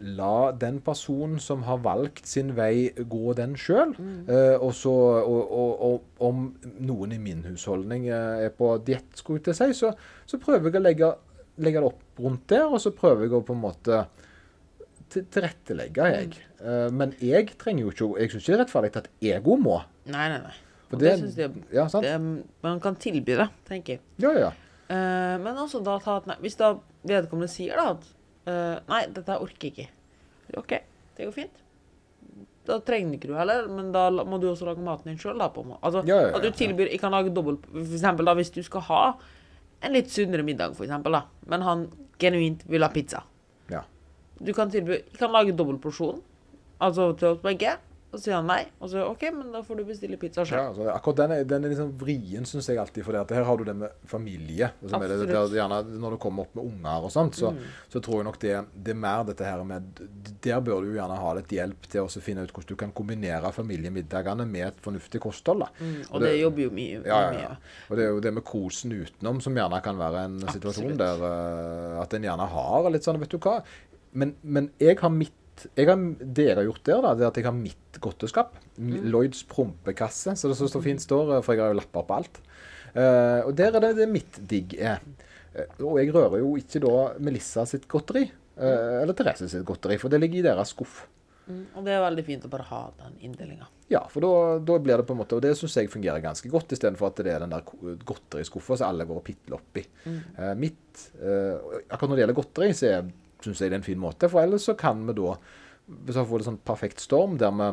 La 0.00 0.52
den 0.52 0.82
personen 0.84 1.38
som 1.40 1.62
har 1.64 1.78
valgt 1.84 2.26
sin 2.28 2.52
vei, 2.56 2.90
gå 2.96 3.32
den 3.38 3.54
sjøl. 3.56 3.94
og, 4.60 4.72
så, 4.76 4.92
og, 5.22 5.54
og, 5.56 5.70
og 5.88 6.26
om 6.28 6.50
noen 6.84 7.14
i 7.16 7.20
min 7.22 7.44
husholdning 7.48 8.08
eh, 8.10 8.46
er 8.48 8.52
på 8.56 8.74
diett, 8.84 9.08
skulle 9.16 9.40
jeg 9.40 9.48
til 9.50 9.58
si, 9.60 9.70
så, 9.78 9.94
så 10.28 10.40
prøver 10.42 10.68
jeg 10.68 10.80
å 10.80 10.84
legge, 10.84 11.10
legge 11.64 11.82
det 11.82 11.90
opp 11.90 12.22
rundt 12.22 12.44
der. 12.52 12.66
Og 12.68 12.82
så 12.82 12.92
prøver 12.96 13.26
jeg 13.26 13.38
å 13.38 13.44
på 13.46 13.56
en 13.56 13.64
måte 13.64 14.04
tilrettelegge, 15.14 16.10
jeg. 16.12 16.44
Eh, 16.60 16.86
men 16.92 17.14
jeg 17.22 17.52
trenger 17.60 17.86
jo 17.86 17.92
ikke 17.92 18.22
Jeg 18.22 18.32
syns 18.32 18.42
ikke 18.42 18.52
det 18.52 18.56
er 18.56 18.62
rettferdig 18.64 18.92
at 19.02 19.10
ego 19.32 19.56
må. 19.60 19.80
Nei, 20.10 20.28
nei, 20.32 20.40
nei. 20.44 20.54
For 20.90 21.02
det, 21.02 21.16
det 21.34 21.42
jeg 21.42 21.64
ja, 21.74 21.88
sant? 21.90 22.06
det, 22.06 22.14
Man 22.62 22.80
kan 22.82 22.98
tilby 23.00 23.36
det, 23.38 23.48
tenker 23.68 23.96
jeg. 23.96 24.04
Ja, 24.22 24.32
ja. 24.38 24.52
Eh, 24.86 25.36
men 25.42 25.58
også 25.58 25.82
da 25.86 25.98
ta. 26.02 26.20
Hvis 26.42 26.58
da 26.60 26.76
vedkommende 27.06 27.50
sier 27.50 27.78
da 27.78 27.96
at 27.96 28.06
eh, 28.46 28.78
Nei, 28.88 29.06
dette 29.14 29.38
orker 29.42 29.68
jeg 29.68 29.72
ikke. 29.72 29.88
OK, 30.56 30.74
det 31.16 31.26
går 31.28 31.34
fint. 31.34 31.62
Da 32.66 32.80
trenger 32.82 33.14
ikke 33.14 33.30
du 33.30 33.36
heller, 33.38 33.68
men 33.70 33.92
da 33.94 34.08
må 34.26 34.40
du 34.42 34.48
også 34.50 34.66
lage 34.66 34.82
maten 34.82 35.10
din 35.12 35.18
sjøl. 35.22 35.38
Altså, 35.38 36.02
Ja, 36.06 36.16
ja, 36.16 36.28
ja, 36.28 36.36
at 36.36 36.42
du 36.42 36.50
tilbyr 36.50 36.90
Jeg 36.90 36.98
kan 37.00 37.12
lage 37.14 37.30
dobbelt 37.34 37.66
For 37.70 37.78
eksempel 37.78 38.26
da, 38.26 38.34
hvis 38.34 38.50
du 38.50 38.62
skal 38.66 38.80
ha 38.88 39.02
en 39.86 39.92
litt 39.92 40.08
sunnere 40.10 40.42
middag, 40.42 40.74
for 40.74 40.86
eksempel, 40.86 41.12
da, 41.12 41.26
men 41.46 41.62
han 41.62 41.86
genuint 42.18 42.64
vil 42.66 42.82
ha 42.82 42.88
pizza. 42.88 43.22
ja. 43.70 43.82
Du 44.42 44.52
kan 44.52 44.70
tilby 44.70 44.98
Jeg 44.98 45.18
kan 45.18 45.30
lage 45.32 45.52
dobbelt 45.56 45.80
porsjon, 45.80 46.22
altså 46.80 47.12
til 47.16 47.28
oss 47.28 47.42
begge. 47.44 47.76
Og 48.16 48.20
så 48.22 48.30
sier 48.30 48.38
han 48.38 48.46
nei. 48.48 48.62
Og 48.80 48.88
så 48.88 49.02
OK, 49.04 49.26
men 49.36 49.50
da 49.52 49.60
får 49.64 49.76
du 49.76 49.82
bestille 49.90 50.16
pizza 50.20 50.44
sjøl. 50.48 50.56
Ja, 50.56 50.70
altså, 50.70 50.86
akkurat 50.88 51.18
den 51.20 51.34
er, 51.34 51.42
den 51.48 51.66
er 51.66 51.72
liksom 51.74 51.90
vrien, 52.00 52.46
syns 52.48 52.70
jeg 52.70 52.80
alltid. 52.80 53.04
For 53.04 53.12
det 53.12 53.24
at 53.26 53.34
her 53.36 53.44
har 53.44 53.60
du 53.60 53.64
det 53.68 53.74
med 53.76 54.06
familie. 54.08 54.70
Liksom, 54.80 54.94
som 54.94 55.04
er 55.04 55.12
det, 55.12 55.58
gjerne 55.58 55.82
Når 56.00 56.16
du 56.16 56.18
kommer 56.22 56.46
opp 56.46 56.56
med 56.56 56.64
unger 56.64 57.08
og 57.10 57.12
sånt, 57.12 57.36
så, 57.36 57.52
så 57.92 58.00
tror 58.00 58.22
jeg 58.22 58.28
nok 58.30 58.40
det, 58.40 58.54
det 58.72 58.94
er 58.94 59.00
mer 59.04 59.26
dette 59.28 59.44
her 59.44 59.60
med 59.68 60.02
Der 60.46 60.64
bør 60.64 60.80
du 60.80 60.94
jo 60.94 60.96
gjerne 60.96 61.20
ha 61.20 61.36
litt 61.36 61.52
hjelp 61.58 61.90
til 61.92 62.08
å 62.08 62.24
finne 62.24 62.46
ut 62.46 62.56
hvordan 62.56 62.72
du 62.72 62.80
kan 62.80 62.96
kombinere 62.96 63.52
familiemiddagene 63.52 64.48
med 64.48 64.70
et 64.70 64.82
fornuftig 64.88 65.20
kosthold. 65.26 65.66
da. 65.66 65.92
Og 66.08 66.24
det 66.24 66.32
jobber 66.38 66.70
jo 66.70 66.74
mye. 66.80 67.04
Ja, 67.04 67.22
ja, 67.28 67.48
ja. 67.50 67.54
Og 67.90 68.00
det 68.00 68.06
er 68.06 68.14
jo 68.14 68.24
det 68.24 68.32
med 68.38 68.48
kosen 68.48 68.96
utenom 68.96 69.44
som 69.44 69.60
gjerne 69.60 69.82
kan 69.84 70.00
være 70.00 70.24
en 70.30 70.40
situasjon 70.48 70.96
der 70.96 71.20
uh, 71.20 72.00
at 72.00 72.16
en 72.16 72.30
gjerne 72.30 72.52
har 72.56 72.92
litt 72.92 73.04
sånn 73.04 73.20
Vet 73.20 73.32
du 73.32 73.40
hva. 73.40 73.60
Men, 74.16 74.34
men 74.44 74.70
jeg 74.80 74.96
har 75.00 75.12
mitt 75.12 75.34
jeg 75.74 75.88
har, 75.88 76.00
Det 76.20 76.48
jeg 76.48 76.56
har 76.58 76.66
gjort 76.66 76.84
der, 76.88 77.02
da, 77.04 77.12
det 77.16 77.24
er 77.24 77.30
at 77.30 77.38
jeg 77.40 77.46
har 77.48 77.56
mitt 77.56 78.00
godteskap. 78.02 78.56
Mm. 78.76 78.96
Lloyds 79.10 79.44
prompekasse, 79.48 80.36
så 80.36 80.50
det 80.50 80.56
så, 80.58 80.68
så 80.70 80.82
fint 80.84 81.02
står, 81.02 81.36
eh, 81.36 81.44
for 81.44 81.56
jeg 81.56 81.64
har 81.64 81.72
jo 81.72 81.78
lapper 81.80 82.06
på 82.08 82.18
alt. 82.20 82.42
Uh, 82.96 83.44
og 83.44 83.50
der 83.58 83.74
er 83.76 83.82
det, 83.84 83.96
det 83.98 84.06
mitt 84.08 84.38
digg 84.48 84.72
er. 84.80 85.02
Uh, 85.52 85.90
og 85.90 85.98
jeg 86.00 86.14
rører 86.14 86.40
jo 86.40 86.54
ikke 86.56 86.80
da 86.80 86.94
Melissa 87.20 87.66
sitt 87.68 87.84
godteri. 87.92 88.24
eh, 88.56 89.02
eller 89.02 89.12
Therese 89.16 89.48
sitt 89.52 89.64
godteri, 89.68 89.98
for 90.00 90.12
det 90.12 90.20
ligger 90.22 90.40
i 90.40 90.46
deres 90.48 90.72
skuff. 90.72 91.02
Mm, 91.46 91.66
og 91.76 91.84
det 91.86 91.92
er 91.94 92.00
veldig 92.02 92.24
fint 92.26 92.46
å 92.46 92.50
bare 92.50 92.66
ha 92.70 92.80
den 93.04 93.18
inndelinga. 93.28 93.68
Ja, 93.92 94.00
for 94.10 94.24
da, 94.24 94.30
da 94.66 94.78
blir 94.82 94.98
det 94.98 95.04
på 95.06 95.14
en 95.14 95.20
måte 95.20 95.36
Og 95.36 95.42
det 95.44 95.52
syns 95.54 95.76
jeg 95.78 95.90
fungerer 95.92 96.18
ganske 96.24 96.48
godt, 96.50 96.72
istedenfor 96.74 97.12
at 97.12 97.20
det 97.22 97.30
er 97.36 97.44
den 97.44 97.52
der 97.52 97.62
godteriskuffa 98.08 98.80
som 98.80 98.88
alle 98.88 99.06
går 99.06 99.20
og 99.20 99.26
pitler 99.28 99.60
oppi. 99.60 99.84
Eh, 100.08 100.56
mitt 100.58 101.04
Akkurat 101.20 102.08
når 102.08 102.16
det 102.16 102.24
gjelder 102.24 102.38
godteri, 102.40 102.72
så 102.74 102.90
syns 103.46 103.62
jeg 103.62 103.72
det 103.72 103.78
er 103.78 103.82
en 103.82 103.86
fin 103.86 104.02
måte. 104.02 104.30
For 104.32 104.42
ellers 104.42 104.66
så 104.68 104.76
kan 104.78 105.04
vi 105.08 105.16
da 105.16 105.36
Hvis 105.86 106.16
vi 106.18 106.24
får 106.26 106.42
en 106.42 106.48
sånn 106.50 106.62
perfekt 106.66 107.02
storm 107.04 107.36
der 107.38 107.52
vi 107.54 107.68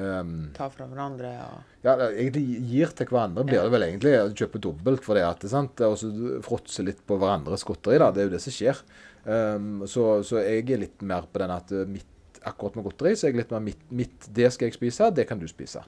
um, 0.00 0.36
Tar 0.56 0.70
fra 0.72 0.86
hverandre 0.88 1.32
og 1.44 1.74
ja, 1.84 1.94
egentlig 2.08 2.42
gir 2.66 2.90
til 2.96 3.06
hverandre, 3.12 3.44
blir 3.46 3.62
det 3.62 3.72
vel 3.72 3.84
egentlig. 3.86 4.14
Kjøpe 4.34 4.60
dobbelt 4.60 5.04
for 5.04 5.14
det. 5.14 5.22
at 5.28 5.44
det, 5.44 5.52
sant? 5.52 5.80
Og 5.86 5.94
så 6.00 6.08
fråtser 6.44 6.88
litt 6.88 7.04
på 7.06 7.16
hverandres 7.20 7.62
godteri. 7.68 8.00
da, 8.02 8.10
Det 8.10 8.24
er 8.24 8.26
jo 8.26 8.32
det 8.34 8.40
som 8.42 8.56
skjer. 8.56 8.80
Um, 9.28 9.84
så, 9.86 10.08
så 10.26 10.42
jeg 10.42 10.64
er 10.66 10.82
litt 10.82 11.04
mer 11.06 11.28
på 11.30 11.40
den 11.42 11.52
at 11.54 11.70
eh, 11.74 11.86
mitt 11.86 12.08
akkurat 12.48 12.74
med 12.78 12.86
godteri, 12.86 13.14
så 13.16 13.26
er 13.26 13.32
jeg 13.32 13.42
litt 13.42 13.54
mer 13.54 13.62
mitt, 13.64 13.80
mitt 13.94 14.28
Det 14.34 14.50
skal 14.54 14.68
jeg 14.68 14.76
spise, 14.78 15.10
det 15.14 15.26
kan 15.28 15.40
du 15.40 15.46
spise. 15.50 15.82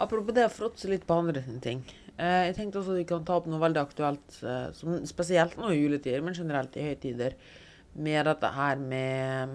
Apropos 0.00 0.34
det 0.36 0.46
å 0.48 0.52
fråtse 0.52 0.90
litt 0.90 1.06
på 1.06 1.18
andre 1.18 1.42
sine 1.44 1.62
ting. 1.64 1.84
Eh, 2.16 2.50
jeg 2.50 2.56
tenkte 2.58 2.80
også 2.80 2.94
at 2.94 3.00
vi 3.00 3.08
kan 3.08 3.26
ta 3.26 3.38
opp 3.38 3.46
noe 3.50 3.62
veldig 3.62 3.82
aktuelt, 3.82 4.38
eh, 4.42 4.68
som 4.76 4.96
spesielt 5.08 5.56
nå 5.58 5.70
i 5.72 5.80
juletider, 5.80 6.22
men 6.24 6.36
generelt 6.36 6.76
i 6.78 6.88
høytider, 6.88 7.36
med 7.94 8.26
dette 8.26 8.50
her 8.54 8.80
med 8.80 9.54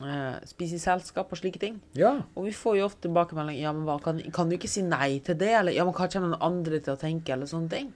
uh, 0.00 0.36
spise 0.48 0.78
i 0.78 0.82
selskap 0.82 1.32
og 1.32 1.40
slike 1.40 1.60
ting. 1.62 1.80
Ja. 1.98 2.16
Og 2.34 2.48
vi 2.48 2.54
får 2.56 2.78
jo 2.78 2.88
ofte 2.88 3.06
tilbakemelding 3.08 3.60
ja, 3.60 3.72
men 3.76 3.86
hva, 3.88 3.98
kan, 4.02 4.20
kan 4.34 4.50
du 4.50 4.56
ikke 4.58 4.70
si 4.70 4.84
nei 4.86 5.18
til 5.26 5.38
det? 5.40 5.52
Eller 5.58 5.76
ja, 5.76 5.86
men 5.86 5.96
hva 5.96 6.08
kommer 6.10 6.32
noen 6.32 6.46
andre 6.50 6.82
til 6.84 6.94
å 6.94 7.00
tenke? 7.00 7.34
Eller 7.34 7.50
sånne 7.50 7.72
ting. 7.72 7.90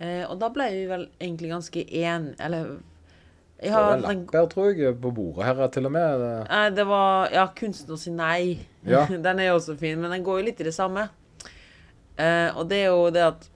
Uh, 0.00 0.24
og 0.28 0.38
da 0.42 0.50
ble 0.52 0.68
vi 0.74 0.84
vel 0.90 1.04
egentlig 1.22 1.52
ganske 1.52 1.84
enige 1.86 2.34
Eller 2.42 2.72
jeg 3.62 3.70
Det 3.70 3.78
var 3.78 3.92
en 3.94 4.02
lapp 4.02 4.32
her, 4.34 4.46
tror 4.50 4.72
jeg, 4.74 4.96
på 4.98 5.12
bordet 5.14 5.46
her 5.46 5.68
til 5.72 5.86
og 5.86 5.92
med. 5.94 6.24
Nei, 6.50 6.64
det 6.74 6.84
var 6.88 7.30
Ja, 7.32 7.44
kunsten 7.56 7.94
å 7.94 7.98
si 8.00 8.10
nei. 8.12 8.58
Ja. 8.84 9.04
den 9.26 9.40
er 9.40 9.52
jo 9.52 9.60
også 9.60 9.76
fin, 9.80 10.00
men 10.02 10.12
den 10.12 10.26
går 10.26 10.40
jo 10.40 10.46
litt 10.50 10.60
i 10.60 10.66
det 10.66 10.74
samme. 10.74 11.06
Uh, 12.18 12.50
og 12.58 12.66
det 12.70 12.82
er 12.82 12.90
jo 12.90 13.06
det 13.14 13.22
at 13.26 13.46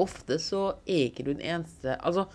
ofte 0.00 0.38
så 0.40 0.62
er 0.86 1.08
ikke 1.08 1.24
du 1.26 1.32
den 1.34 1.42
eneste 1.42 1.96
Altså, 1.98 2.28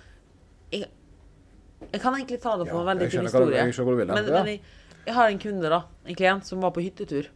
jeg 1.92 2.02
kan 2.02 2.14
egentlig 2.16 2.42
ta 2.42 2.58
det 2.58 2.68
for 2.70 2.82
en 2.82 2.88
veldig 2.98 3.10
fin 3.12 3.22
historie. 3.28 3.52
du- 3.52 3.56
jeg 3.56 3.74
men 4.16 4.26
men 4.34 4.46
jeg, 4.48 4.62
jeg 5.06 5.14
har 5.14 5.28
en 5.30 5.40
kunde, 5.40 5.70
da, 5.70 5.84
en 6.06 6.16
klient, 6.16 6.46
som 6.46 6.62
var 6.62 6.72
på 6.72 6.82
hyttetur. 6.84 7.28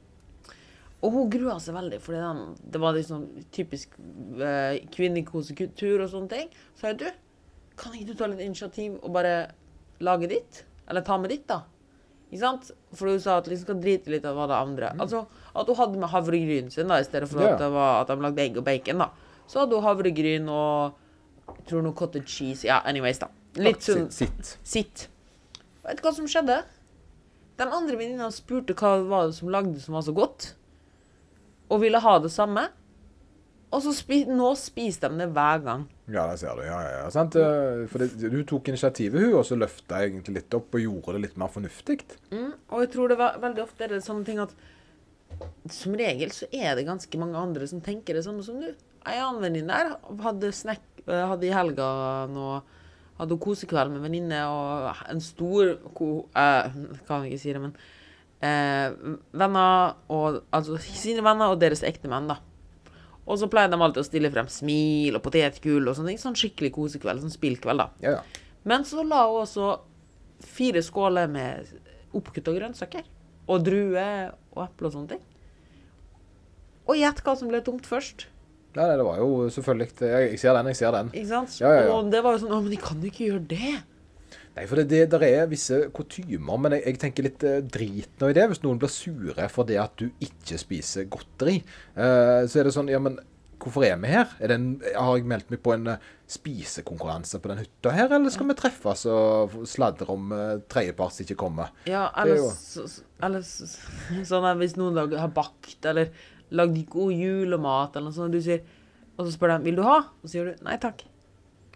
Og 1.02 1.12
hun 1.14 1.30
grua 1.30 1.60
seg 1.60 1.76
veldig, 1.76 2.02
for 2.02 2.12
det 2.72 2.80
var 2.82 2.94
liksom 2.94 3.28
typisk 3.56 3.90
eh, 4.42 4.80
kvinnekosekultur 4.92 6.02
og 6.04 6.10
sånne 6.12 6.30
ting. 6.30 6.50
Så 6.76 6.82
sa 6.82 6.88
jeg, 6.92 6.98
du, 7.00 7.06
kan 7.80 7.94
ikke 7.96 8.08
du 8.08 8.14
ta 8.20 8.28
litt 8.28 8.42
initiativ 8.44 8.98
og 9.02 9.14
bare 9.16 9.52
lage 10.04 10.28
ditt? 10.28 10.64
Eller 10.90 11.02
ta 11.02 11.18
med 11.18 11.30
ditt, 11.32 11.46
da? 11.48 11.62
Ikke 12.30 12.42
sant? 12.42 12.72
For 12.94 13.08
hun 13.08 13.20
sa 13.24 13.38
at 13.40 13.48
liksom 13.48 13.64
skal 13.70 13.80
drite 13.82 14.12
litt 14.12 14.26
av 14.26 14.36
hva 14.36 14.48
det 14.52 14.58
andre. 14.60 14.92
Altså 15.00 15.24
at 15.56 15.66
hun 15.72 15.76
hadde 15.80 15.98
med 16.04 16.10
havregryn 16.12 16.70
sin, 16.72 16.88
da, 16.92 17.00
i 17.00 17.04
stedet 17.08 17.30
for 17.30 17.40
Mm. 17.40 17.48
Ja. 17.48 17.54
at, 17.54 17.60
det 17.60 17.72
var, 17.72 18.02
at 18.02 18.08
de 18.08 18.16
lagde 18.22 18.40
egg 18.44 18.58
og 18.58 18.66
bacon, 18.66 18.98
da. 19.00 19.10
Så 19.48 19.60
hadde 19.64 19.76
hun 19.80 19.84
havregryn 19.88 20.50
og 20.50 20.94
jeg 21.48 21.66
tror 21.72 21.82
noe 21.82 21.94
cottage 21.94 22.28
cheese. 22.28 22.66
Ja, 22.68 22.82
anyways, 22.86 23.18
da. 23.20 23.28
Litt 23.58 23.82
sånn 23.84 24.10
Sitt. 24.14 24.58
sitt. 24.64 25.08
Vet 25.86 25.98
du 25.98 26.04
hva 26.06 26.14
som 26.14 26.28
skjedde? 26.30 26.62
Den 27.60 27.72
andre 27.76 27.98
venninna 28.00 28.30
spurte 28.32 28.76
hva 28.78 28.98
det 29.02 29.08
var 29.10 29.32
som 29.36 29.50
lagde 29.52 29.80
som 29.84 29.96
var 29.98 30.04
så 30.06 30.14
godt, 30.16 30.54
og 31.70 31.82
ville 31.82 32.00
ha 32.00 32.20
det 32.24 32.32
samme. 32.32 32.68
Og 33.70 33.84
så 33.86 33.92
spi 33.94 34.24
nå 34.26 34.48
spiser 34.58 35.12
de 35.12 35.20
det 35.22 35.28
hver 35.36 35.60
gang. 35.62 35.84
Ja, 36.10 36.24
det 36.32 36.40
ser 36.42 36.56
du. 36.58 36.64
Ja, 36.66 36.80
ja, 36.82 36.94
ja. 37.04 37.10
Sant? 37.14 37.36
Eh, 37.38 37.84
For 37.92 38.02
det, 38.02 38.16
du 38.34 38.40
tok 38.50 38.72
initiativet, 38.72 39.20
hun, 39.22 39.36
og 39.38 39.46
så 39.46 39.58
løfta 39.60 40.00
jeg 40.02 40.10
egentlig 40.16 40.40
litt 40.40 40.56
opp 40.58 40.74
og 40.74 40.82
gjorde 40.82 41.14
det 41.18 41.22
litt 41.28 41.38
mer 41.38 41.52
fornuftig. 41.54 42.00
Mm, 42.32 42.54
og 42.72 42.82
jeg 42.82 42.92
tror 42.96 43.12
det 43.14 43.20
var 43.20 43.38
veldig 43.44 43.62
ofte 43.66 43.86
er 43.86 43.94
det 43.94 44.02
sånne 44.06 44.26
ting 44.26 44.42
at 44.42 44.56
som 45.70 45.94
regel 45.94 46.32
så 46.34 46.48
er 46.50 46.74
det 46.80 46.88
ganske 46.88 47.20
mange 47.22 47.38
andre 47.38 47.68
som 47.70 47.82
tenker 47.86 48.18
det 48.18 48.24
samme 48.26 48.42
som 48.44 48.58
du. 48.60 48.72
ei 49.06 49.20
annen 49.22 49.44
venninne 49.46 49.70
der 49.70 49.94
hadde, 50.26 50.50
snek, 50.52 50.82
eh, 51.06 51.28
hadde 51.30 51.46
i 51.46 51.54
helga 51.54 52.26
nå 52.34 52.48
hadde 53.20 53.36
en 53.36 53.42
kosekveld 53.44 53.94
med 53.94 54.04
venninne 54.06 54.42
og 54.48 55.06
en 55.12 55.24
stor 55.24 55.76
ko... 55.98 56.10
Eh, 56.38 56.78
kan 57.08 57.26
ikke 57.28 57.42
si 57.42 57.56
det, 57.56 57.62
men 57.62 57.74
eh, 58.46 59.16
Venner 59.36 59.98
og 60.08 60.42
Altså 60.56 60.80
sine 60.84 61.24
venner 61.26 61.52
og 61.52 61.60
deres 61.62 61.84
ektemenn, 61.88 62.32
da. 62.32 62.40
Og 63.30 63.38
så 63.38 63.50
pleier 63.52 63.70
de 63.70 63.78
alltid 63.78 64.02
å 64.02 64.08
stille 64.08 64.32
frem 64.34 64.48
smil 64.50 65.20
og 65.20 65.24
potetgull 65.26 65.86
og 65.86 65.98
sånne 65.98 66.16
ting. 66.16 66.22
Sånn 66.22 66.38
skikkelig 66.40 66.72
kosekveld. 66.74 67.22
Sånn 67.22 67.36
spillkveld, 67.36 67.84
da. 67.84 67.90
Ja, 68.02 68.16
ja. 68.18 68.46
Men 68.66 68.88
så 68.88 69.04
la 69.06 69.22
hun 69.30 69.44
også 69.44 69.76
fire 70.42 70.82
skåler 70.82 71.30
med 71.30 71.70
oppkutta 72.18 72.56
grønnsaker. 72.56 73.06
Og 73.50 73.62
druer 73.68 74.32
og 74.56 74.64
eple 74.66 74.90
og 74.90 74.96
sånne 74.96 75.14
ting. 75.14 75.22
Og 76.90 76.98
gjett 76.98 77.22
hva 77.22 77.36
som 77.38 77.52
ble 77.52 77.62
tomt 77.66 77.86
først. 77.86 78.26
Nei, 78.78 78.86
det 79.00 79.06
var 79.06 79.18
jo 79.18 79.30
selvfølgelig 79.50 79.88
Jeg, 80.06 80.26
jeg 80.36 80.40
ser 80.44 80.54
den, 80.60 80.68
jeg 80.70 80.78
ser 80.78 80.92
den. 80.94 81.08
Ikke 81.14 81.30
sant? 81.32 81.56
Ja, 81.62 81.72
ja, 81.74 81.86
ja. 81.88 81.94
Og 81.96 82.12
det 82.14 82.20
var 82.26 82.36
jo 82.36 82.44
sånn 82.44 82.54
Å, 82.54 82.60
men 82.62 82.70
de 82.76 82.78
kan 82.84 83.00
jo 83.02 83.10
ikke 83.10 83.26
gjøre 83.32 83.48
det. 83.50 83.72
Nei, 84.60 84.66
for 84.68 84.76
det, 84.82 84.88
det 84.92 85.02
der 85.14 85.24
er 85.26 85.48
visse 85.50 85.78
kutymer, 85.96 86.58
men 86.60 86.76
jeg, 86.78 86.84
jeg 86.90 87.00
tenker 87.02 87.26
litt 87.30 87.44
eh, 87.48 87.60
drit 87.64 88.12
nå 88.22 88.30
i 88.30 88.36
det. 88.38 88.46
Hvis 88.52 88.62
noen 88.66 88.80
blir 88.82 88.92
sure 88.92 89.50
for 89.54 89.66
det 89.70 89.78
at 89.82 89.94
du 90.02 90.10
ikke 90.26 90.58
spiser 90.60 91.08
godteri, 91.10 91.60
eh, 91.96 92.46
så 92.50 92.60
er 92.62 92.68
det 92.70 92.74
sånn 92.76 92.90
Ja, 92.92 93.00
men 93.02 93.18
hvorfor 93.60 93.84
er 93.88 93.98
vi 94.00 94.08
her? 94.14 94.30
Er 94.40 94.54
en, 94.56 94.68
har 94.96 95.18
jeg 95.18 95.26
meldt 95.28 95.50
meg 95.54 95.62
på 95.66 95.74
en 95.76 95.88
eh, 95.96 96.04
spisekonkurranse 96.30 97.40
på 97.42 97.50
den 97.52 97.62
hytta 97.64 97.92
her, 97.96 98.12
eller 98.16 98.32
skal 98.34 98.50
vi 98.52 98.56
treffes 98.60 99.06
og 99.12 99.56
sladre 99.70 100.08
om 100.14 100.30
uh, 100.32 100.58
tredjepart 100.72 101.16
som 101.16 101.26
ikke 101.26 101.40
kommer? 101.42 101.72
Ja, 101.90 102.06
er 102.14 102.22
eller, 102.28 102.42
jo- 102.44 102.52
så, 102.56 102.86
så- 102.92 103.06
eller 103.26 103.46
så- 103.46 103.70
sånn 104.32 104.48
at 104.50 104.60
hvis 104.62 104.78
noen 104.80 105.00
har 105.18 105.34
bakt, 105.36 105.80
eller 105.90 106.12
lagd 106.56 106.82
god 106.90 107.14
julemat, 107.14 107.96
eller 107.96 108.10
noe 108.10 108.16
sånt, 108.16 108.34
og 108.34 108.40
du 108.40 108.46
sier 108.46 108.66
Og 109.20 109.28
så 109.28 109.34
spør 109.36 109.58
de 109.58 109.66
vil 109.68 109.80
du 109.80 109.84
ha, 109.84 109.98
og 110.08 110.28
så 110.28 110.32
sier 110.32 110.48
du 110.48 110.66
nei 110.66 110.78
takk. 110.80 111.04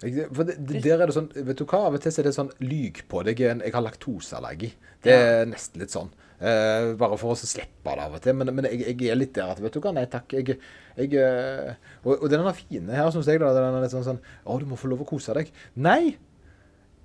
For 0.04 0.44
det, 0.48 0.58
det, 0.68 0.82
der 0.84 1.00
er 1.00 1.08
det 1.08 1.16
sånn, 1.16 1.30
vet 1.32 1.60
du 1.60 1.64
hva, 1.68 1.86
Av 1.88 1.96
og 1.96 2.02
til 2.04 2.12
er 2.20 2.28
det 2.28 2.36
sånn 2.36 2.52
lyg 2.64 3.04
på 3.12 3.24
deg. 3.28 3.40
Jeg, 3.40 3.72
har 3.76 3.84
laktoseallergi. 3.86 4.74
Det 5.04 5.16
er 5.16 5.48
nesten 5.48 5.84
litt 5.84 5.94
sånn. 5.94 6.12
Eh, 6.44 6.90
bare 7.00 7.16
for 7.20 7.32
å 7.32 7.38
slippe 7.40 7.94
det 7.94 8.04
av 8.04 8.18
og 8.18 8.24
til. 8.24 8.36
Men, 8.40 8.52
men 8.58 8.68
jeg, 8.68 8.82
jeg 8.90 9.14
er 9.14 9.20
litt 9.20 9.36
der 9.38 9.54
at 9.54 9.62
vet 9.64 9.76
du 9.76 9.80
hva, 9.84 9.94
nei 9.96 10.06
takk. 10.12 10.36
Jeg, 10.36 10.58
jeg, 10.98 11.14
eh, 11.20 11.94
og, 12.04 12.18
og 12.18 12.28
den 12.32 12.44
er 12.44 12.58
fine 12.58 12.98
her, 12.98 13.12
syns 13.16 13.32
jeg. 13.32 13.40
da, 13.44 13.54
Den 13.56 13.80
er 13.80 13.86
litt 13.86 13.96
sånn 13.96 14.08
sånn 14.08 14.20
Å, 14.20 14.60
du 14.60 14.68
må 14.68 14.80
få 14.80 14.92
lov 14.92 15.06
å 15.06 15.10
kose 15.14 15.36
deg. 15.38 15.54
Nei! 15.80 16.16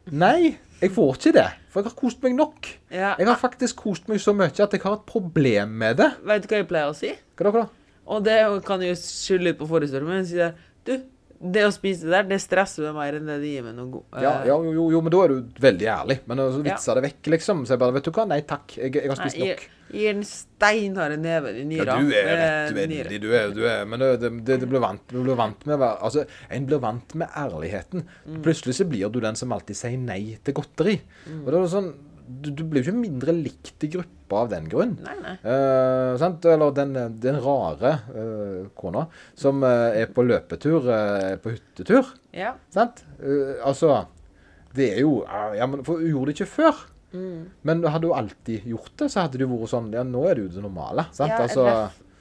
Nei, 0.08 0.54
jeg 0.78 0.92
får 0.94 1.16
ikke 1.16 1.32
det. 1.34 1.48
For 1.72 1.82
jeg 1.82 1.90
har 1.90 1.98
kost 1.98 2.22
meg 2.24 2.36
nok. 2.38 2.68
Ja. 2.92 3.12
Jeg 3.18 3.26
har 3.28 3.38
faktisk 3.40 3.82
kost 3.82 4.08
meg 4.10 4.22
så 4.22 4.34
mye 4.36 4.50
at 4.50 4.58
jeg 4.58 4.82
har 4.84 4.96
et 4.98 5.06
problem 5.08 5.74
med 5.80 5.98
det. 6.00 6.12
Vet 6.28 6.44
du 6.44 6.48
hva 6.52 6.62
jeg 6.62 6.68
pleier 6.70 6.92
å 6.92 6.96
si? 6.96 7.12
Hva 7.38 7.48
da? 7.48 7.52
hva 7.54 7.64
da? 7.64 7.68
Og 8.08 8.24
det 8.24 8.38
kan 8.64 8.82
jo 8.82 8.94
skylde 8.96 9.50
litt 9.50 9.58
på 9.60 9.68
forhistorien, 9.68 10.08
min. 10.08 10.24
jeg 10.24 10.52
du, 10.88 10.94
det 11.38 11.62
å 11.68 11.70
spise 11.70 12.02
det 12.08 12.10
der, 12.10 12.24
det 12.32 12.40
stresser 12.42 12.88
meg 12.88 12.96
mer 12.96 13.16
enn 13.18 13.28
det 13.30 13.36
det 13.38 13.50
gir 13.52 13.66
meg 13.68 13.76
noe 13.76 13.90
god 13.92 14.22
Ja, 14.24 14.32
eh, 14.40 14.48
ja 14.50 14.56
jo, 14.58 14.88
jo, 14.90 15.00
men 15.04 15.14
da 15.14 15.20
er 15.22 15.34
du 15.34 15.60
veldig 15.62 15.88
ærlig. 15.94 16.16
Men 16.26 16.42
så 16.42 16.58
Ja. 16.58 16.64
vitser 16.72 16.98
det 16.98 17.04
vekk, 17.04 17.30
liksom. 17.34 17.60
Så 17.64 17.76
jeg 17.76 17.78
bare 17.78 17.94
Vet 17.94 18.08
du 18.08 18.10
hva, 18.10 18.24
nei 18.26 18.40
takk. 18.42 18.74
Jeg, 18.76 18.94
jeg 18.94 19.08
har 19.08 19.20
spist 19.20 19.38
nok. 19.38 19.46
jeg 19.46 20.00
gir 20.00 20.12
den 20.18 20.24
steinharde 20.26 21.16
neven 21.22 21.70
i 21.72 21.78
Ja, 21.78 21.84
du 21.84 22.10
er 22.10 22.26
med 22.26 22.42
rett 22.42 22.90
nyre. 22.90 23.20
Du 23.22 23.30
er, 23.30 23.54
du 23.54 23.62
er 23.70 23.86
Men 23.86 24.00
det, 24.02 24.10
det, 24.20 24.32
det, 24.44 24.60
det 24.64 24.68
blir 24.68 24.82
vant, 24.82 25.04
du 25.06 25.22
blir 25.22 25.38
vant 25.38 25.64
med 25.64 25.78
å 25.78 25.92
Altså, 26.08 26.26
en 26.50 26.66
blir 26.66 26.82
vant 26.82 27.14
med 27.14 27.28
ærligheten. 27.36 28.02
Mm. 28.26 28.42
Plutselig 28.42 28.74
så 28.74 28.88
blir 28.88 29.08
du 29.08 29.20
den 29.20 29.36
som 29.38 29.52
alltid 29.54 29.76
sier 29.78 29.96
nei 29.98 30.38
til 30.42 30.54
godteri. 30.58 30.98
Mm. 31.28 31.44
Og 31.46 31.52
det 31.52 31.60
er 31.62 31.72
sånn 31.72 31.92
du, 32.28 32.50
du 32.52 32.62
blir 32.68 32.82
jo 32.84 32.90
ikke 32.92 33.00
mindre 33.00 33.34
likt 33.34 33.84
i 33.86 33.90
gruppa 33.92 34.42
av 34.42 34.50
den 34.52 34.68
grunn. 34.68 34.94
Nei, 35.04 35.14
nei. 35.24 35.34
Eh, 35.40 36.12
sant? 36.20 36.44
Eller 36.44 36.74
den, 36.76 36.92
den 37.22 37.40
rare 37.44 37.94
eh, 38.12 38.68
kona 38.78 39.06
som 39.38 39.64
eh, 39.66 40.02
er 40.02 40.12
på 40.12 40.24
løpetur, 40.26 40.88
eh, 40.92 41.34
på 41.42 41.54
hyttetur. 41.54 42.12
Ja. 42.36 42.52
Sant? 42.74 43.02
Eh, 43.22 43.56
altså 43.64 44.04
Det 44.76 44.90
er 44.98 45.00
jo 45.00 45.22
Ja, 45.56 45.66
men 45.66 45.80
for 45.86 46.02
hun 46.02 46.10
gjorde 46.12 46.32
det 46.32 46.36
ikke 46.38 46.52
før. 46.58 46.82
Mm. 47.16 47.46
Men 47.64 47.86
hadde 47.88 48.10
hun 48.10 48.18
alltid 48.18 48.66
gjort 48.68 48.92
det, 49.00 49.08
så 49.08 49.24
hadde 49.24 49.40
det 49.40 49.46
jo 49.46 49.54
vært 49.54 49.72
sånn 49.72 49.88
Ja, 49.96 50.04
nå 50.04 50.26
er 50.28 50.36
det 50.36 50.44
jo 50.44 50.52
det 50.58 50.66
normale. 50.66 51.08
Sant? 51.16 51.32
Ja, 51.32 51.46
altså, 51.46 51.64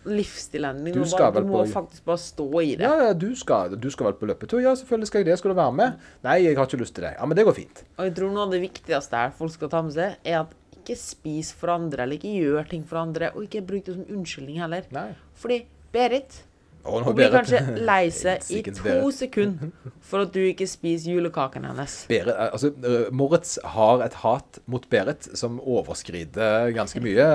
livsstilen 0.08 0.84
din. 0.86 0.94
Du 0.96 1.04
Du, 1.04 1.12
bare, 1.18 1.32
du 1.42 1.48
må 1.48 1.64
på- 1.64 1.72
faktisk 1.74 2.06
bare 2.06 2.18
stå 2.18 2.48
i 2.62 2.76
det. 2.76 2.84
ja, 2.88 2.96
ja, 3.08 3.14
du 3.14 3.36
skal, 3.36 3.76
du 3.78 3.90
skal 3.92 4.06
vel 4.12 4.14
på 4.20 4.28
løpetur? 4.30 4.62
Ja, 4.64 4.74
selvfølgelig 4.76 5.08
skal 5.08 5.20
jeg 5.20 5.26
det. 5.32 5.38
Skal 5.40 5.52
du 5.52 5.56
være 5.60 5.74
med? 5.74 5.94
Nei, 6.24 6.38
jeg 6.44 6.56
har 6.58 6.66
ikke 6.66 6.80
lyst 6.82 6.96
til 6.96 7.04
det. 7.04 7.14
Ja, 7.20 7.26
men 7.26 7.36
det 7.38 7.46
går 7.46 7.54
fint. 7.56 7.84
Og 7.98 8.06
jeg 8.06 8.16
tror 8.16 8.32
noe 8.34 8.44
av 8.48 8.52
det 8.52 8.62
viktigste 8.62 9.12
her 9.18 9.32
folk 9.38 9.52
skal 9.52 9.70
ta 9.70 9.82
med 9.82 9.94
seg, 9.94 10.16
er 10.26 10.40
at 10.42 10.54
ikke 10.78 10.98
spis 10.98 11.52
for 11.54 11.68
andre, 11.74 12.04
eller 12.04 12.16
ikke 12.16 12.36
gjør 12.42 12.70
ting 12.70 12.84
for 12.88 12.98
andre, 12.98 13.32
og 13.36 13.44
ikke 13.44 13.66
bruk 13.68 13.84
det 13.86 13.96
som 13.96 14.06
unnskyldning 14.18 14.60
heller. 14.62 14.84
Nei. 14.92 15.10
Fordi 15.36 15.66
Berit 15.92 16.44
Hun 16.88 17.16
blir 17.18 17.32
kanskje 17.34 17.60
lei 17.84 18.08
seg 18.16 18.46
i 18.56 18.62
to 18.66 19.10
sekunder 19.12 19.72
for 20.08 20.24
at 20.24 20.32
du 20.36 20.40
ikke 20.46 20.68
spiser 20.70 21.18
julekaken 21.18 21.66
hennes. 21.68 21.96
Berit, 22.08 22.32
altså, 22.36 22.72
eh, 22.88 23.08
Moritz 23.12 23.58
har 23.76 24.04
et 24.06 24.16
hat 24.22 24.60
mot 24.72 24.86
Berit 24.92 25.28
som 25.38 25.60
overskrider 25.60 26.72
ganske 26.76 27.02
mye. 27.04 27.28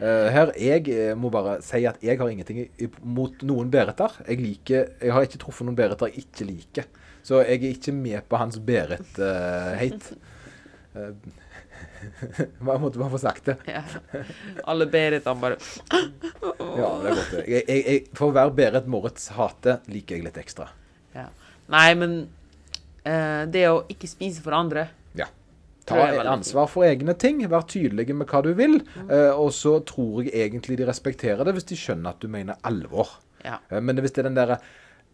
Eh, 0.00 0.26
her, 0.34 0.54
Jeg 0.58 0.88
eh, 0.90 1.12
må 1.14 1.30
bare 1.30 1.60
si 1.62 1.84
at 1.86 2.02
jeg 2.02 2.18
har 2.18 2.32
ingenting 2.32 2.66
mot 3.02 3.44
noen 3.46 3.70
Beriter. 3.70 4.16
Jeg 4.26 4.42
liker, 4.42 4.90
jeg 5.02 5.14
har 5.14 5.28
ikke 5.28 5.42
truffet 5.44 5.68
noen 5.68 5.78
Beriter 5.78 6.10
jeg 6.10 6.24
ikke 6.24 6.48
liker. 6.48 6.90
Så 7.22 7.44
jeg 7.44 7.60
er 7.60 7.76
ikke 7.76 7.94
med 7.94 8.26
på 8.28 8.40
hans 8.40 8.58
Berit-hate. 8.58 10.16
Hva 12.64 12.76
måtte 12.80 13.00
bare 13.00 13.12
få 13.12 13.20
sagt 13.20 13.50
det. 13.50 13.56
Ja. 13.68 13.82
Alle 14.70 14.86
Beritene 14.90 15.40
bare 15.40 15.58
Ja, 15.90 16.90
det 17.02 17.10
er 17.10 17.18
godt. 17.18 17.34
Jeg, 17.44 17.64
jeg, 17.66 17.82
jeg, 17.84 18.04
for 18.16 18.34
være 18.36 18.54
Berit 18.56 18.88
Moritz 18.90 19.28
hater 19.36 19.80
liker 19.90 20.18
jeg 20.18 20.28
litt 20.28 20.40
ekstra. 20.40 20.70
ja. 21.16 21.28
Nei, 21.70 21.90
men 21.94 22.16
uh, 23.06 23.44
det 23.46 23.62
å 23.70 23.84
ikke 23.92 24.08
spise 24.10 24.42
for 24.42 24.56
andre 24.58 24.88
Ja. 25.18 25.28
Ta 25.86 26.00
jeg 26.02 26.24
ansvar 26.26 26.66
for 26.70 26.86
egne 26.86 27.14
ting. 27.18 27.44
Vær 27.50 27.62
tydelige 27.70 28.14
med 28.16 28.26
hva 28.30 28.42
du 28.42 28.50
vil. 28.58 28.80
Uh, 29.04 29.30
og 29.36 29.52
så 29.54 29.76
tror 29.86 30.24
jeg 30.26 30.34
egentlig 30.34 30.80
de 30.80 30.88
respekterer 30.88 31.46
det 31.46 31.54
hvis 31.56 31.70
de 31.70 31.78
skjønner 31.78 32.14
at 32.14 32.22
du 32.22 32.26
mener 32.30 32.58
alvor. 32.66 33.20
Ja. 33.46 33.60
Uh, 33.70 33.78
men 33.78 34.02
hvis 34.02 34.16
det 34.16 34.24
er 34.24 34.30
den 34.30 34.38
derre 34.38 34.60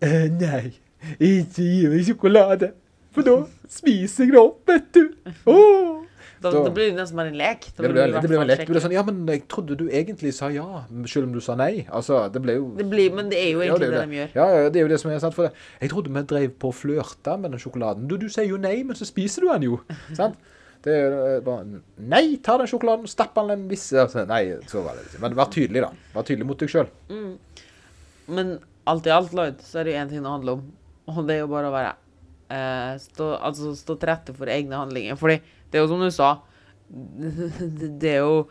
Nei, 0.01 0.75
ikke 1.17 1.63
gi 1.65 1.87
meg 1.89 2.03
sjokolade. 2.09 2.73
For 3.17 3.25
da 3.25 3.39
spiser 3.73 4.27
jeg 4.27 4.35
det 4.35 4.41
opp, 4.43 4.61
vet 4.69 4.91
du. 4.93 5.05
Åh. 5.49 6.06
Da, 6.47 6.51
Da- 6.61 6.65
da 6.69 6.73
blir 6.77 6.89
det 6.93 6.97
nesten 7.01 7.19
bare 7.21 7.33
en 7.33 7.39
lek. 7.41 7.67
Da 7.77 7.83
Det 7.83 7.91
blir, 7.93 8.13
det 8.15 8.23
blir 8.31 8.41
en 8.41 8.47
lek. 8.51 8.59
Det 8.63 8.69
blir 8.71 8.85
sånn 8.85 8.95
Ja, 8.95 9.03
men 9.03 9.27
jeg 9.27 9.45
trodde 9.53 9.77
du 9.77 9.85
egentlig 9.89 10.33
sa 10.37 10.49
ja, 10.55 10.85
selv 11.11 11.27
om 11.29 11.33
du 11.35 11.41
sa 11.45 11.55
nei. 11.59 11.87
Altså, 11.91 12.21
det 12.33 12.43
ble 12.43 12.57
jo 12.57 12.69
Det 12.77 12.89
blir, 12.91 13.11
men 13.15 13.29
det 13.33 13.39
er 13.43 13.51
jo 13.53 13.61
Ja, 13.63 13.73
egentlig 13.75 13.87
er 13.87 13.91
det, 13.91 14.01
jo 14.01 14.11
de 14.11 14.17
gjør. 14.21 14.35
Ja, 14.39 14.47
ja, 14.63 14.69
det 14.71 14.77
er 14.81 14.85
jo 14.87 14.93
det 14.95 15.01
som 15.03 15.11
er 15.11 15.19
sant. 15.25 15.35
For 15.35 15.49
det. 15.49 15.53
Jeg 15.81 15.91
trodde 15.91 16.13
vi 16.15 16.23
drev 16.35 16.51
på 16.63 16.71
å 16.71 16.77
flørte 16.77 17.39
med 17.41 17.51
den 17.51 17.61
sjokoladen. 17.61 18.07
Du, 18.09 18.17
du 18.17 18.29
sier 18.29 18.47
jo 18.49 18.57
nei, 18.57 18.83
men 18.85 18.95
så 18.97 19.05
spiser 19.09 19.43
du 19.43 19.49
den 19.53 19.63
jo. 19.69 19.81
sant? 20.15 20.37
Det 20.87 20.93
er 20.95 21.15
eh, 21.37 21.41
bare 21.43 21.81
Nei, 21.99 22.37
ta 22.45 22.55
den 22.61 22.69
sjokoladen, 22.71 23.09
stapp 23.11 23.35
den 23.35 23.51
en 23.51 23.69
viss 23.69 23.89
altså, 23.93 24.23
Nei, 24.29 24.55
så 24.71 24.85
var 24.85 24.95
det. 25.01 25.19
Men 25.21 25.35
vær 25.35 25.49
tydelig, 25.51 25.83
da. 25.83 25.91
Vær 26.15 26.23
tydelig 26.29 26.47
mot 26.47 26.59
deg 26.61 26.71
sjøl. 26.71 26.87
Men 28.29 28.59
alt 28.87 29.07
i 29.07 29.11
alt, 29.15 29.33
Lloyd, 29.35 29.61
så 29.67 29.81
er 29.81 29.85
det 29.89 29.95
jo 29.95 30.01
én 30.05 30.11
ting 30.11 30.23
det 30.23 30.31
handler 30.31 30.59
om, 30.61 30.67
og 31.11 31.27
det 31.27 31.37
er 31.37 31.41
jo 31.45 31.49
bare 31.51 31.71
å 31.71 31.75
være 31.75 31.93
eh, 32.51 32.93
stå, 33.03 33.29
Altså 33.49 33.73
stå 33.79 33.97
til 33.99 34.11
rette 34.11 34.35
for 34.37 34.51
egne 34.51 34.79
handlinger. 34.79 35.19
Fordi 35.19 35.41
det 35.71 35.79
er 35.79 35.85
jo 35.85 35.89
som 35.91 36.01
du 36.01 36.11
sa, 36.15 36.31
det, 36.89 37.51
det 38.01 38.11
er 38.17 38.23
jo 38.25 38.49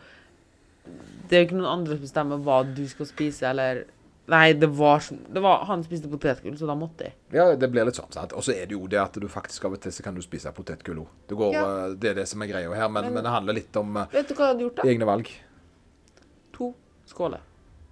Det 1.28 1.34
er 1.36 1.40
jo 1.42 1.46
ikke 1.48 1.56
noen 1.58 1.72
andre 1.80 1.96
som 1.96 2.02
bestemmer 2.04 2.38
hva 2.46 2.60
du 2.76 2.84
skal 2.88 3.06
spise, 3.08 3.46
eller 3.50 3.84
Nei, 4.28 4.52
det 4.58 4.66
var, 4.74 5.04
det 5.30 5.38
var 5.42 5.60
Han 5.68 5.84
spiste 5.86 6.08
potetgull, 6.10 6.56
så 6.58 6.66
da 6.66 6.74
måtte 6.74 7.04
jeg. 7.06 7.14
Ja, 7.32 7.44
det 7.54 7.68
blir 7.70 7.84
litt 7.86 7.94
sånn. 7.94 8.08
sant? 8.10 8.32
Og 8.34 8.42
så 8.42 8.56
er 8.58 8.66
det 8.66 8.74
jo 8.74 8.88
det 8.90 8.98
at 8.98 9.14
du 9.22 9.28
faktisk 9.30 9.64
av 9.68 9.76
og 9.76 9.80
til 9.84 9.92
så 9.94 10.02
kan 10.02 10.14
du 10.18 10.22
spise 10.24 10.50
potetgull 10.52 10.98
òg. 11.04 11.12
Det, 11.30 11.36
går, 11.38 11.52
Ja. 11.54 11.62
eh, 11.86 11.94
det 11.94 12.10
er 12.10 12.14
det 12.14 12.24
som 12.28 12.42
er 12.42 12.46
greia 12.50 12.72
her, 12.74 12.88
men, 12.88 13.04
Men- 13.04 13.14
men 13.14 13.22
det 13.22 13.30
handler 13.30 13.54
litt 13.54 13.76
om 13.76 13.96
eh, 13.96 14.06
Vet 14.12 14.26
du 14.28 14.34
hva 14.34 14.48
jeg 14.48 14.54
hadde 14.56 14.64
gjort, 14.66 14.76
da? 14.76 14.82
egne 14.90 15.06
valg. 15.06 15.30
To 16.58 16.74
skåler. 17.06 17.40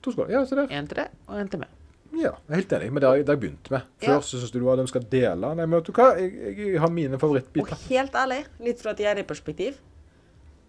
To 0.03 0.11
skåler. 0.11 0.31
Ja, 0.35 0.45
se 0.45 0.57
der. 0.59 0.67
Én 0.75 0.89
til 0.91 0.97
det, 1.05 1.09
og 1.29 1.39
én 1.39 1.49
til 1.51 1.61
meg. 1.61 1.69
Ja, 2.14 2.31
jeg 2.46 2.50
er 2.53 2.55
helt 2.61 2.72
enig. 2.79 2.90
Men 2.92 3.00
det 3.03 3.09
har 3.09 3.16
jeg, 3.18 3.24
det 3.27 3.33
har 3.33 3.37
jeg 3.38 3.42
begynt 3.44 3.70
med. 3.74 3.88
Før 4.05 4.12
Ja. 4.14 4.20
så 4.20 4.38
syntes 4.38 4.53
du 4.55 4.70
at 4.70 4.79
de 4.79 4.87
skal 4.90 5.03
dele. 5.11 5.55
Nei, 5.55 5.66
men 5.66 5.79
vet 5.81 5.88
du 5.88 5.92
hva? 5.96 6.07
Jeg, 6.20 6.57
jeg 6.59 6.81
har 6.81 6.90
mine 6.94 7.18
favorittbiter. 7.18 7.72
Og 7.74 7.88
helt 7.90 8.14
ærlig, 8.14 8.40
litt 8.61 8.81
fra 8.83 8.90
et 8.94 9.03
gjerrigperspektiv, 9.05 9.81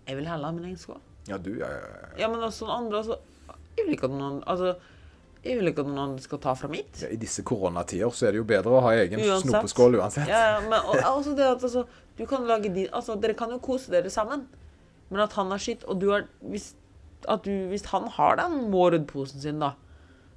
jeg 0.08 0.18
vil 0.18 0.28
heller 0.30 0.46
ha 0.46 0.52
min 0.52 0.66
egen 0.70 0.78
skål. 0.78 1.00
Ja, 1.28 1.38
du, 1.42 1.52
ja, 1.58 1.70
ja, 1.70 1.86
ja. 2.02 2.10
Ja, 2.24 2.28
men 2.30 2.44
også 2.46 2.68
noen 2.68 2.84
andre 2.86 3.00
altså, 3.02 3.16
Jeg 3.78 3.86
vil 3.88 3.96
ikke 3.96 4.06
at 4.06 4.14
noen 4.14 4.44
Altså, 4.46 4.76
jeg 5.46 5.58
vil 5.58 5.68
ikke 5.72 5.82
at 5.82 5.88
noen 5.90 6.12
skal 6.22 6.40
ta 6.44 6.54
fra 6.58 6.68
mitt. 6.70 7.00
Ja, 7.02 7.10
I 7.10 7.18
disse 7.18 7.42
koronatider 7.46 8.10
så 8.14 8.28
er 8.28 8.36
det 8.36 8.40
jo 8.44 8.46
bedre 8.50 8.76
å 8.78 8.82
ha 8.86 8.92
egen 8.94 9.20
Uansett. 9.20 9.48
snopeskål 9.50 9.98
uansett. 10.00 10.30
Ja, 10.30 10.44
ja, 10.56 10.60
men 10.66 10.78
og, 10.86 10.96
også 11.02 11.34
det 11.38 11.46
at 11.50 11.64
altså, 11.66 11.86
du 12.18 12.26
kan 12.30 12.46
lage 12.50 12.70
din 12.74 12.88
Altså, 12.94 13.16
dere 13.22 13.34
kan 13.38 13.50
jo 13.54 13.58
kose 13.60 13.90
dere 13.94 14.10
sammen, 14.14 14.46
men 15.10 15.20
at 15.26 15.34
han 15.34 15.50
har 15.54 15.58
skitt, 15.62 15.84
og 15.90 16.00
du 16.02 16.12
har 16.14 16.26
Hvis, 16.42 16.74
du, 17.46 17.52
hvis 17.74 17.86
han 17.90 18.08
har 18.20 18.38
den 18.38 18.70
Mårud-posen 18.72 19.42
sin, 19.42 19.60
da, 19.60 19.74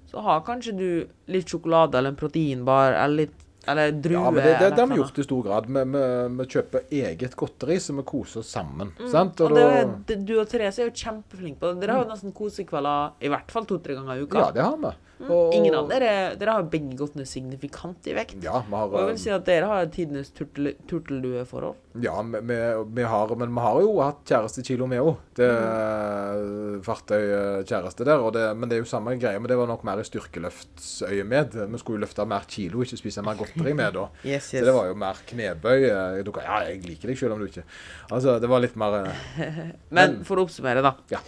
så 0.09 0.23
har 0.25 0.41
kanskje 0.47 0.73
du 0.73 0.89
litt 1.33 1.51
sjokolade 1.53 1.99
eller 1.99 2.15
en 2.15 2.19
proteinbar 2.19 2.97
eller 2.97 3.25
litt 3.27 3.45
Eller 3.69 3.93
drue. 3.93 4.17
Ja, 4.17 4.31
men 4.31 4.41
det, 4.41 4.53
det, 4.61 4.69
det 4.71 4.81
har 4.81 4.87
vi 4.89 4.97
gjort 4.97 5.19
i 5.19 5.25
stor 5.27 5.43
grad. 5.45 5.67
Vi, 5.69 5.81
vi, 5.93 6.05
vi 6.39 6.45
kjøper 6.55 6.85
eget 7.03 7.35
godteri, 7.37 7.75
så 7.85 7.93
vi 7.99 8.05
koser 8.09 8.41
oss 8.41 8.53
sammen. 8.55 8.95
Mm. 8.97 9.11
Sant? 9.13 9.43
Og 9.45 9.53
det 9.53 9.65
er, 9.67 9.91
du 10.25 10.33
og 10.41 10.47
Therese 10.49 10.81
er 10.81 10.89
jo 10.89 10.95
kjempeflinke 10.97 11.61
på 11.61 11.73
det. 11.75 11.83
Dere 11.83 11.99
har 11.99 12.07
jo 12.07 12.09
nesten 12.15 12.33
kosekvelder 12.33 13.19
i 13.21 13.33
hvert 13.35 13.53
fall 13.53 13.69
to-tre 13.69 13.99
ganger 13.99 14.17
i 14.17 14.25
uka. 14.25 14.47
ja, 14.47 14.55
det 14.57 14.65
har 14.65 14.79
vi. 14.87 14.95
Og- 15.21 15.53
Ingen 15.55 15.75
av 15.75 15.89
dere 15.91 16.37
Dere 16.39 16.53
har 16.55 16.63
begge 16.63 16.95
gått 16.97 17.17
ned 17.19 17.27
signifikant 17.27 18.07
i 18.07 18.13
vekt. 18.15 18.37
Ja, 18.45 18.61
vi 18.63 18.75
har, 18.77 18.87
Og 18.87 18.99
jeg 19.01 19.07
vil 19.09 19.19
si 19.19 19.31
at 19.35 19.45
dere 19.45 19.67
har 19.67 19.87
tidenes 19.87 20.31
turteldueforhold. 20.31 21.75
ja 22.01 22.23
vi, 22.23 22.39
vi, 22.47 22.59
vi 22.95 23.03
har, 23.03 23.35
men 23.35 23.51
vi 23.55 23.61
har 23.61 23.81
jo 23.83 23.97
hatt 24.01 24.21
kjærestekilo, 24.25 24.87
vi 24.89 24.97
òg. 25.03 25.17
Det 25.35 25.49
Mm. 25.51 26.83
fartøykjæreste 26.87 28.05
der. 28.07 28.21
Og 28.23 28.33
det, 28.33 28.45
men 28.57 28.69
det 28.69 28.77
er 28.79 28.83
jo 28.85 28.89
samme 28.91 29.19
greie, 29.19 29.39
men 29.41 29.49
det 29.49 29.57
var 29.59 29.67
nok 29.67 29.83
mer 29.85 29.99
i 29.99 30.05
styrkeløftsøyemed. 30.07 31.59
Vi 31.73 31.79
skulle 31.79 31.99
jo 31.99 32.05
løfte 32.07 32.27
mer 32.27 32.47
kilo, 32.47 32.83
ikke 32.85 32.97
spise 33.01 33.23
mer 33.27 33.35
godteri 33.35 33.75
med 33.75 33.93
da. 33.95 34.07
Yes, 34.25 34.51
Så 34.53 34.65
det 34.65 34.73
var 34.75 34.87
jo 34.87 34.95
mer 34.95 35.15
knebøy. 35.27 35.89
eh, 35.91 36.23
Du 36.23 36.33
ja, 36.39 36.61
jeg 36.69 36.83
liker 36.87 37.09
deg 37.09 37.19
selv 37.19 37.33
om 37.33 37.41
du 37.41 37.47
ikke 37.47 37.65
Altså, 38.13 38.39
det 38.41 38.49
var 38.49 38.61
litt 38.61 38.77
mer 38.77 39.05
eh, 39.05 39.13
Men 39.91 40.19
Men- 40.19 40.25
for 40.25 40.37
å 40.37 40.47
oppsummere, 40.47 40.83
da. 40.83 40.95
Ja. 41.11 41.19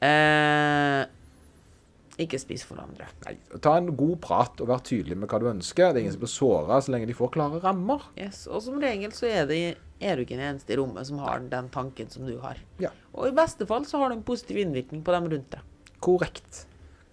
Eh, 0.00 1.06
ikke 2.18 2.38
spis 2.42 2.64
for 2.66 2.80
andre. 2.82 3.06
Nei, 3.26 3.36
ta 3.62 3.76
en 3.78 3.92
god 3.96 4.16
prat 4.24 4.62
og 4.62 4.70
vær 4.70 4.80
tydelig 4.86 5.16
med 5.18 5.30
hva 5.30 5.38
du 5.42 5.46
ønsker. 5.50 5.92
Det 5.92 6.00
er 6.00 6.06
ingen 6.06 6.16
som 6.16 6.24
blir 6.24 6.32
såra 6.32 6.80
så 6.82 6.94
lenge 6.94 7.06
de 7.10 7.16
får 7.16 7.30
klare 7.36 7.60
rammer. 7.62 8.08
Yes, 8.18 8.46
Og 8.50 8.64
som 8.64 8.80
regel 8.82 9.14
så 9.14 9.28
er, 9.30 9.46
det, 9.50 9.60
er 10.02 10.18
du 10.18 10.24
ikke 10.24 10.38
den 10.38 10.46
eneste 10.48 10.74
i 10.74 10.80
rommet 10.80 11.06
som 11.08 11.20
har 11.22 11.44
den 11.52 11.70
tanken 11.74 12.10
som 12.10 12.26
du 12.26 12.34
har. 12.42 12.58
Ja. 12.82 12.90
Og 13.14 13.30
i 13.30 13.36
beste 13.36 13.68
fall 13.70 13.86
så 13.86 14.02
har 14.02 14.10
du 14.10 14.18
en 14.18 14.26
positiv 14.26 14.58
innvirkning 14.64 15.04
på 15.06 15.14
dem 15.14 15.30
rundt 15.30 15.54
deg. 15.54 15.94
Korrekt. 16.02 16.64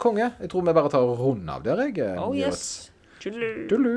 Konge. 0.02 0.32
Jeg 0.42 0.50
tror 0.52 0.66
vi 0.66 0.76
bare 0.76 0.92
tar 0.92 1.06
og 1.06 1.22
runder 1.22 1.56
av 1.56 1.64
der, 1.64 1.86
jeg. 1.88 2.18
Oh 2.20 2.34
yes. 2.36 2.90
Tullu. 3.22 3.66
Tullu. 3.70 3.94